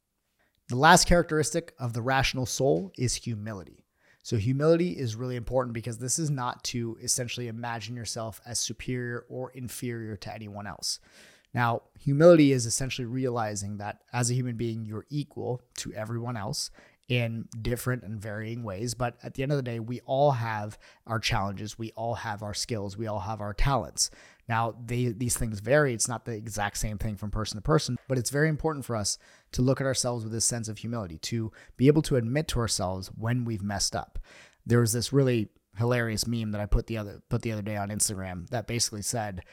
The 0.69 0.75
last 0.75 1.07
characteristic 1.07 1.73
of 1.79 1.93
the 1.93 2.01
rational 2.01 2.45
soul 2.45 2.91
is 2.97 3.15
humility. 3.15 3.85
So, 4.29 4.37
humility 4.37 4.91
is 4.91 5.15
really 5.15 5.35
important 5.35 5.73
because 5.73 5.97
this 5.97 6.19
is 6.19 6.29
not 6.29 6.63
to 6.65 6.99
essentially 7.01 7.47
imagine 7.47 7.95
yourself 7.95 8.39
as 8.45 8.59
superior 8.59 9.25
or 9.27 9.49
inferior 9.55 10.15
to 10.17 10.31
anyone 10.31 10.67
else. 10.67 10.99
Now, 11.51 11.81
humility 11.99 12.51
is 12.51 12.67
essentially 12.67 13.07
realizing 13.07 13.77
that 13.77 14.03
as 14.13 14.29
a 14.29 14.35
human 14.35 14.55
being, 14.55 14.85
you're 14.85 15.07
equal 15.09 15.63
to 15.77 15.91
everyone 15.93 16.37
else 16.37 16.69
in 17.07 17.47
different 17.59 18.03
and 18.03 18.21
varying 18.21 18.61
ways. 18.61 18.93
But 18.93 19.17
at 19.23 19.33
the 19.33 19.41
end 19.41 19.51
of 19.51 19.57
the 19.57 19.63
day, 19.63 19.79
we 19.79 19.99
all 20.01 20.29
have 20.33 20.77
our 21.07 21.17
challenges, 21.17 21.79
we 21.79 21.91
all 21.95 22.13
have 22.13 22.43
our 22.43 22.53
skills, 22.53 22.95
we 22.95 23.07
all 23.07 23.21
have 23.21 23.41
our 23.41 23.55
talents. 23.55 24.11
Now, 24.49 24.75
they, 24.83 25.09
these 25.09 25.37
things 25.37 25.59
vary. 25.59 25.93
It's 25.93 26.07
not 26.07 26.25
the 26.25 26.31
exact 26.31 26.77
same 26.77 26.97
thing 26.97 27.15
from 27.15 27.29
person 27.29 27.57
to 27.57 27.61
person, 27.61 27.97
but 28.07 28.17
it's 28.17 28.31
very 28.31 28.49
important 28.49 28.83
for 28.83 28.95
us 28.95 29.19
to 29.51 29.61
look 29.61 29.79
at 29.79 29.85
ourselves 29.85 30.23
with 30.23 30.33
this 30.33 30.43
sense 30.43 30.67
of 30.67 30.79
humility, 30.79 31.19
to 31.19 31.51
be 31.77 31.85
able 31.85 32.01
to 32.01 32.15
admit 32.15 32.47
to 32.49 32.59
ourselves 32.59 33.11
when 33.15 33.45
we've 33.45 33.61
messed 33.61 33.95
up. 33.95 34.17
There 34.65 34.79
was 34.79 34.91
this 34.91 35.13
really 35.13 35.49
hilarious 35.77 36.25
meme 36.25 36.51
that 36.51 36.59
I 36.59 36.65
put 36.65 36.87
the 36.87 36.97
other 36.97 37.21
put 37.29 37.43
the 37.43 37.51
other 37.51 37.61
day 37.61 37.77
on 37.77 37.89
Instagram 37.89 38.49
that 38.49 38.67
basically 38.67 39.03
said, 39.03 39.43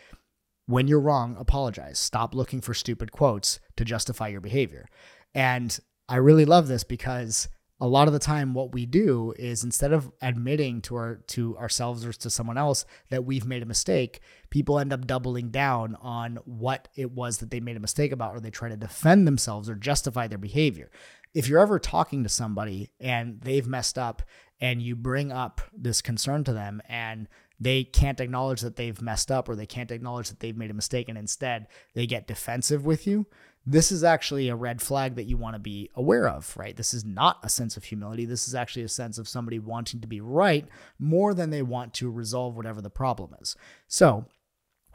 when 0.65 0.89
you're 0.89 0.99
wrong, 0.99 1.37
apologize. 1.39 1.99
Stop 1.99 2.35
looking 2.35 2.61
for 2.63 2.75
stupid 2.75 3.13
quotes 3.13 3.61
to 3.77 3.85
justify 3.85 4.29
your 4.29 4.41
behavior. 4.41 4.89
And 5.35 5.79
I 6.09 6.17
really 6.17 6.47
love 6.47 6.69
this 6.69 6.85
because 6.85 7.49
a 7.79 7.87
lot 7.87 8.09
of 8.09 8.15
the 8.15 8.19
time 8.19 8.55
what 8.55 8.73
we 8.73 8.87
do 8.87 9.35
is 9.39 9.63
instead 9.63 9.93
of 9.93 10.11
admitting 10.23 10.81
to 10.81 10.97
our 10.97 11.17
to 11.27 11.57
ourselves 11.59 12.07
or 12.07 12.13
to 12.13 12.31
someone 12.31 12.57
else 12.57 12.87
that 13.11 13.25
we've 13.25 13.47
made 13.47 13.63
a 13.63 13.67
mistake 13.67 14.21
people 14.51 14.79
end 14.79 14.93
up 14.93 15.07
doubling 15.07 15.51
down 15.51 15.97
on 16.01 16.39
what 16.45 16.89
it 16.97 17.11
was 17.11 17.39
that 17.39 17.51
they 17.51 17.61
made 17.61 17.77
a 17.77 17.81
mistake 17.81 18.13
about 18.13 18.35
or 18.35 18.41
they 18.41 18.51
try 18.51 18.69
to 18.69 18.77
defend 18.77 19.27
themselves 19.27 19.69
or 19.69 19.75
justify 19.75 20.27
their 20.27 20.39
behavior. 20.39 20.91
If 21.35 21.49
you're 21.49 21.61
ever 21.61 21.79
talking 21.79 22.23
to 22.23 22.29
somebody 22.29 22.91
and 22.99 23.41
they've 23.43 23.67
messed 23.67 23.99
up 23.99 24.23
and 24.61 24.81
you 24.81 24.97
bring 24.97 25.33
up 25.33 25.61
this 25.77 26.01
concern 26.01 26.45
to 26.45 26.53
them 26.53 26.81
and 26.89 27.29
they 27.59 27.85
can't 27.85 28.21
acknowledge 28.21 28.61
that 28.61 28.77
they've 28.77 29.01
messed 29.03 29.31
up 29.31 29.49
or 29.49 29.57
they 29.57 29.67
can't 29.67 29.91
acknowledge 29.91 30.29
that 30.29 30.41
they've 30.41 30.57
made 30.57 30.71
a 30.71 30.75
mistake 30.75 31.09
and 31.09 31.19
instead 31.19 31.67
they 31.95 32.07
get 32.07 32.27
defensive 32.27 32.87
with 32.87 33.07
you 33.07 33.27
this 33.67 33.91
is 33.91 34.05
actually 34.05 34.49
a 34.49 34.55
red 34.55 34.81
flag 34.81 35.17
that 35.17 35.25
you 35.25 35.37
want 35.37 35.55
to 35.55 35.61
be 35.61 35.91
aware 35.95 36.29
of 36.29 36.57
right? 36.57 36.77
This 36.77 36.95
is 36.95 37.05
not 37.05 37.39
a 37.43 37.49
sense 37.49 37.77
of 37.77 37.85
humility. 37.85 38.25
This 38.25 38.47
is 38.47 38.55
actually 38.55 38.85
a 38.85 38.89
sense 38.89 39.19
of 39.19 39.29
somebody 39.29 39.59
wanting 39.59 40.01
to 40.01 40.07
be 40.07 40.21
right 40.21 40.67
more 40.99 41.35
than 41.35 41.51
they 41.51 41.63
want 41.63 41.93
to 41.95 42.11
resolve 42.11 42.57
whatever 42.57 42.81
the 42.81 42.91
problem 42.91 43.35
is. 43.41 43.57
So 43.89 44.27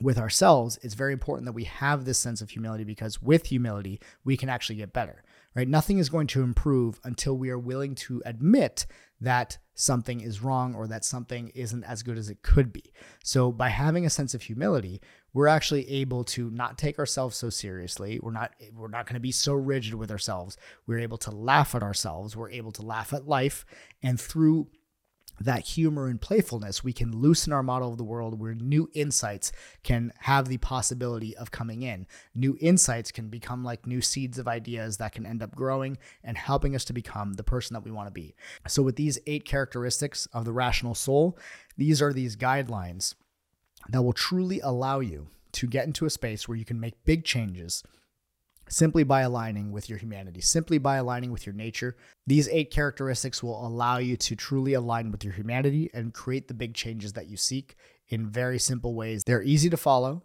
with 0.02 0.18
ourselves, 0.18 0.80
it's 0.82 0.94
very 0.94 1.14
important 1.14 1.46
that 1.46 1.52
we 1.54 1.66
have 1.66 2.06
this 2.06 2.18
sense 2.18 2.42
of 2.42 2.50
humility 2.50 2.84
because 2.84 3.22
with 3.22 3.48
humility, 3.48 4.00
we 4.24 4.38
can 4.38 4.50
actually 4.50 4.78
get 4.78 4.94
better, 4.94 5.24
right? 5.56 5.68
Nothing 5.68 5.98
is 5.98 6.10
going 6.10 6.28
to 6.28 6.44
improve 6.44 7.00
until 7.04 7.38
we 7.38 7.50
are 7.50 7.60
willing 7.60 7.96
to 7.96 8.22
admit 8.26 8.86
that 9.20 9.58
something 9.76 10.22
is 10.22 10.42
wrong 10.42 10.76
or 10.76 10.88
that 10.88 11.06
something 11.06 11.50
isn't 11.50 11.84
as 11.84 12.04
good 12.04 12.18
as 12.18 12.30
it 12.30 12.42
could 12.42 12.74
be. 12.74 12.92
So 13.24 13.52
by 13.52 13.70
having 13.70 14.06
a 14.06 14.10
sense 14.10 14.34
of 14.34 14.44
humility, 14.44 15.02
we're 15.34 15.48
actually 15.48 15.90
able 15.90 16.24
to 16.26 16.50
not 16.50 16.78
take 16.78 17.00
ourselves 17.00 17.38
so 17.38 17.50
seriously. 17.50 18.20
We're 18.22 18.32
not 18.32 18.52
we're 18.74 18.88
not 18.88 19.06
going 19.06 19.16
to 19.16 19.22
be 19.22 19.32
so 19.32 19.54
rigid 19.54 19.94
with 19.94 20.12
ourselves. 20.12 20.58
We're 20.88 21.00
able 21.00 21.18
to 21.20 21.32
laugh 21.32 21.76
at 21.76 21.84
ourselves. 21.84 22.36
We're 22.36 22.52
able 22.52 22.72
to 22.74 22.82
laugh 22.82 23.14
at 23.14 23.28
life 23.28 23.66
and 24.04 24.20
through 24.20 24.68
that 25.42 25.66
humor 25.66 26.08
and 26.08 26.20
playfulness, 26.20 26.84
we 26.84 26.94
can 26.94 27.12
loosen 27.12 27.54
our 27.54 27.64
model 27.64 27.92
of 27.92 27.98
the 27.98 28.04
world 28.04 28.40
where 28.40 28.54
new 28.54 28.90
insights 28.94 29.52
can 29.84 30.14
have 30.20 30.48
the 30.48 30.58
possibility 30.58 31.36
of 31.38 31.52
coming 31.52 31.82
in. 31.82 32.08
New 32.34 32.58
insights 32.60 33.12
can 33.12 33.30
become 33.30 33.64
like 33.64 33.86
new 33.86 34.02
seeds 34.02 34.38
of 34.38 34.48
ideas 34.48 34.98
that 34.98 35.14
can 35.14 35.26
end 35.26 35.42
up 35.42 35.56
growing 35.56 35.98
and 36.24 36.38
helping 36.38 36.76
us 36.76 36.86
to 36.86 36.94
become 36.94 37.34
the 37.34 37.44
person 37.44 37.74
that 37.74 37.84
we 37.84 37.92
want 37.92 38.08
to 38.08 38.12
be. 38.12 38.36
So, 38.68 38.82
with 38.84 38.96
these 38.96 39.20
eight 39.28 39.46
characteristics 39.46 40.28
of 40.34 40.46
the 40.46 40.54
rational 40.54 40.96
soul, 40.96 41.38
these 41.78 42.02
are 42.02 42.14
these 42.14 42.36
guidelines 42.36 43.16
that 43.90 44.02
will 44.02 44.14
truly 44.14 44.60
allow 44.60 45.00
you 45.00 45.28
to 45.54 45.68
get 45.68 45.86
into 45.86 46.06
a 46.06 46.10
space 46.10 46.48
where 46.48 46.58
you 46.58 46.66
can 46.66 46.80
make 46.80 47.04
big 47.06 47.26
changes 47.26 47.84
simply 48.72 49.04
by 49.04 49.22
aligning 49.22 49.72
with 49.72 49.90
your 49.90 50.00
humanity, 50.00 50.40
simply 50.40 50.78
by 50.78 50.96
aligning 50.96 51.32
with 51.32 51.46
your 51.46 51.54
nature. 51.54 51.98
These 52.26 52.48
eight 52.48 52.72
characteristics 52.72 53.44
will 53.44 53.68
allow 53.68 53.98
you 53.98 54.16
to 54.18 54.36
truly 54.36 54.74
align 54.74 55.12
with 55.12 55.26
your 55.26 55.34
humanity 55.34 55.90
and 55.94 56.14
create 56.14 56.48
the 56.48 56.54
big 56.54 56.74
changes 56.74 57.14
that 57.14 57.28
you 57.28 57.36
seek 57.36 57.76
in 58.08 58.30
very 58.30 58.58
simple 58.58 58.96
ways. 58.96 59.24
They're 59.26 59.44
easy 59.44 59.70
to 59.70 59.78
follow 59.78 60.24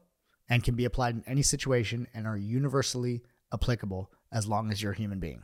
and 0.49 0.63
can 0.63 0.77
be 0.77 0.85
applied 0.85 1.17
in 1.17 1.25
any 1.27 1.43
situation 1.43 2.07
and 2.15 2.25
are 2.27 2.37
universally 2.37 3.23
applicable 3.53 4.13
as 4.31 4.47
long 4.47 4.71
as 4.71 4.81
you're 4.81 4.93
a 4.93 4.97
human 4.97 5.19
being. 5.19 5.43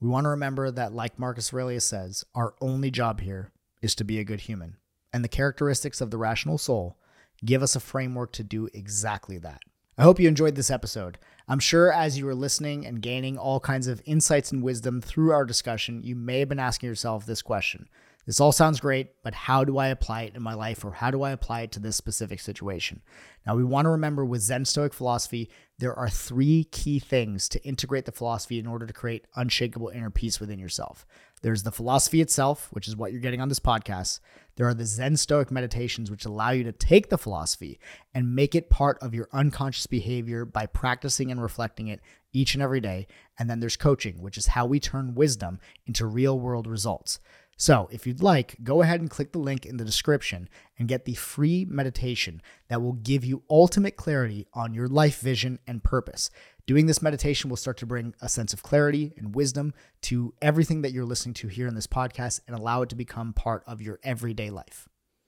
We 0.00 0.08
want 0.08 0.24
to 0.24 0.30
remember 0.30 0.70
that, 0.70 0.94
like 0.94 1.18
Marcus 1.18 1.52
Aurelius 1.52 1.84
says, 1.84 2.24
our 2.34 2.54
only 2.62 2.90
job 2.90 3.20
here 3.20 3.52
is 3.82 3.94
to 3.96 4.04
be 4.04 4.18
a 4.18 4.24
good 4.24 4.42
human. 4.42 4.76
And 5.12 5.22
the 5.22 5.28
characteristics 5.28 6.00
of 6.00 6.10
the 6.10 6.18
rational 6.18 6.56
soul 6.56 6.96
give 7.44 7.62
us 7.62 7.76
a 7.76 7.80
framework 7.80 8.32
to 8.32 8.42
do 8.42 8.68
exactly 8.72 9.36
that. 9.38 9.60
I 9.98 10.04
hope 10.04 10.20
you 10.20 10.28
enjoyed 10.28 10.54
this 10.54 10.70
episode. 10.70 11.18
I'm 11.48 11.60
sure 11.60 11.90
as 11.90 12.18
you 12.18 12.26
were 12.26 12.34
listening 12.34 12.84
and 12.84 13.00
gaining 13.00 13.38
all 13.38 13.58
kinds 13.58 13.86
of 13.86 14.02
insights 14.04 14.52
and 14.52 14.62
wisdom 14.62 15.00
through 15.00 15.32
our 15.32 15.46
discussion, 15.46 16.02
you 16.02 16.14
may 16.14 16.40
have 16.40 16.48
been 16.50 16.58
asking 16.58 16.88
yourself 16.88 17.24
this 17.24 17.40
question. 17.40 17.88
This 18.28 18.40
all 18.40 18.52
sounds 18.52 18.78
great, 18.78 19.22
but 19.22 19.32
how 19.32 19.64
do 19.64 19.78
I 19.78 19.86
apply 19.86 20.24
it 20.24 20.36
in 20.36 20.42
my 20.42 20.52
life 20.52 20.84
or 20.84 20.92
how 20.92 21.10
do 21.10 21.22
I 21.22 21.30
apply 21.30 21.62
it 21.62 21.72
to 21.72 21.80
this 21.80 21.96
specific 21.96 22.40
situation? 22.40 23.00
Now, 23.46 23.56
we 23.56 23.64
want 23.64 23.86
to 23.86 23.90
remember 23.90 24.22
with 24.22 24.42
Zen 24.42 24.66
Stoic 24.66 24.92
philosophy, 24.92 25.48
there 25.78 25.94
are 25.94 26.10
three 26.10 26.64
key 26.64 26.98
things 26.98 27.48
to 27.48 27.64
integrate 27.64 28.04
the 28.04 28.12
philosophy 28.12 28.58
in 28.58 28.66
order 28.66 28.84
to 28.84 28.92
create 28.92 29.26
unshakable 29.36 29.88
inner 29.88 30.10
peace 30.10 30.40
within 30.40 30.58
yourself. 30.58 31.06
There's 31.40 31.62
the 31.62 31.72
philosophy 31.72 32.20
itself, 32.20 32.68
which 32.70 32.86
is 32.86 32.96
what 32.96 33.12
you're 33.12 33.22
getting 33.22 33.40
on 33.40 33.48
this 33.48 33.60
podcast. 33.60 34.20
There 34.56 34.68
are 34.68 34.74
the 34.74 34.84
Zen 34.84 35.16
Stoic 35.16 35.50
meditations, 35.50 36.10
which 36.10 36.26
allow 36.26 36.50
you 36.50 36.64
to 36.64 36.72
take 36.72 37.08
the 37.08 37.16
philosophy 37.16 37.80
and 38.12 38.34
make 38.34 38.54
it 38.54 38.68
part 38.68 38.98
of 39.00 39.14
your 39.14 39.30
unconscious 39.32 39.86
behavior 39.86 40.44
by 40.44 40.66
practicing 40.66 41.30
and 41.30 41.40
reflecting 41.40 41.88
it 41.88 42.00
each 42.34 42.52
and 42.52 42.62
every 42.62 42.82
day. 42.82 43.06
And 43.38 43.48
then 43.48 43.60
there's 43.60 43.78
coaching, 43.78 44.20
which 44.20 44.36
is 44.36 44.48
how 44.48 44.66
we 44.66 44.80
turn 44.80 45.14
wisdom 45.14 45.60
into 45.86 46.04
real 46.04 46.38
world 46.38 46.66
results. 46.66 47.20
So, 47.60 47.88
if 47.90 48.06
you'd 48.06 48.22
like, 48.22 48.56
go 48.62 48.82
ahead 48.82 49.00
and 49.00 49.10
click 49.10 49.32
the 49.32 49.40
link 49.40 49.66
in 49.66 49.78
the 49.78 49.84
description 49.84 50.48
and 50.78 50.86
get 50.86 51.06
the 51.06 51.14
free 51.14 51.66
meditation 51.68 52.40
that 52.68 52.80
will 52.80 52.92
give 52.92 53.24
you 53.24 53.42
ultimate 53.50 53.96
clarity 53.96 54.46
on 54.54 54.74
your 54.74 54.86
life 54.86 55.18
vision 55.18 55.58
and 55.66 55.82
purpose. 55.82 56.30
Doing 56.66 56.86
this 56.86 57.02
meditation 57.02 57.50
will 57.50 57.56
start 57.56 57.76
to 57.78 57.86
bring 57.86 58.14
a 58.20 58.28
sense 58.28 58.52
of 58.52 58.62
clarity 58.62 59.12
and 59.16 59.34
wisdom 59.34 59.74
to 60.02 60.34
everything 60.40 60.82
that 60.82 60.92
you're 60.92 61.04
listening 61.04 61.34
to 61.34 61.48
here 61.48 61.66
in 61.66 61.74
this 61.74 61.88
podcast 61.88 62.42
and 62.46 62.56
allow 62.56 62.82
it 62.82 62.90
to 62.90 62.94
become 62.94 63.32
part 63.32 63.64
of 63.66 63.82
your 63.82 63.98
everyday 64.04 64.50
life. 64.50 64.87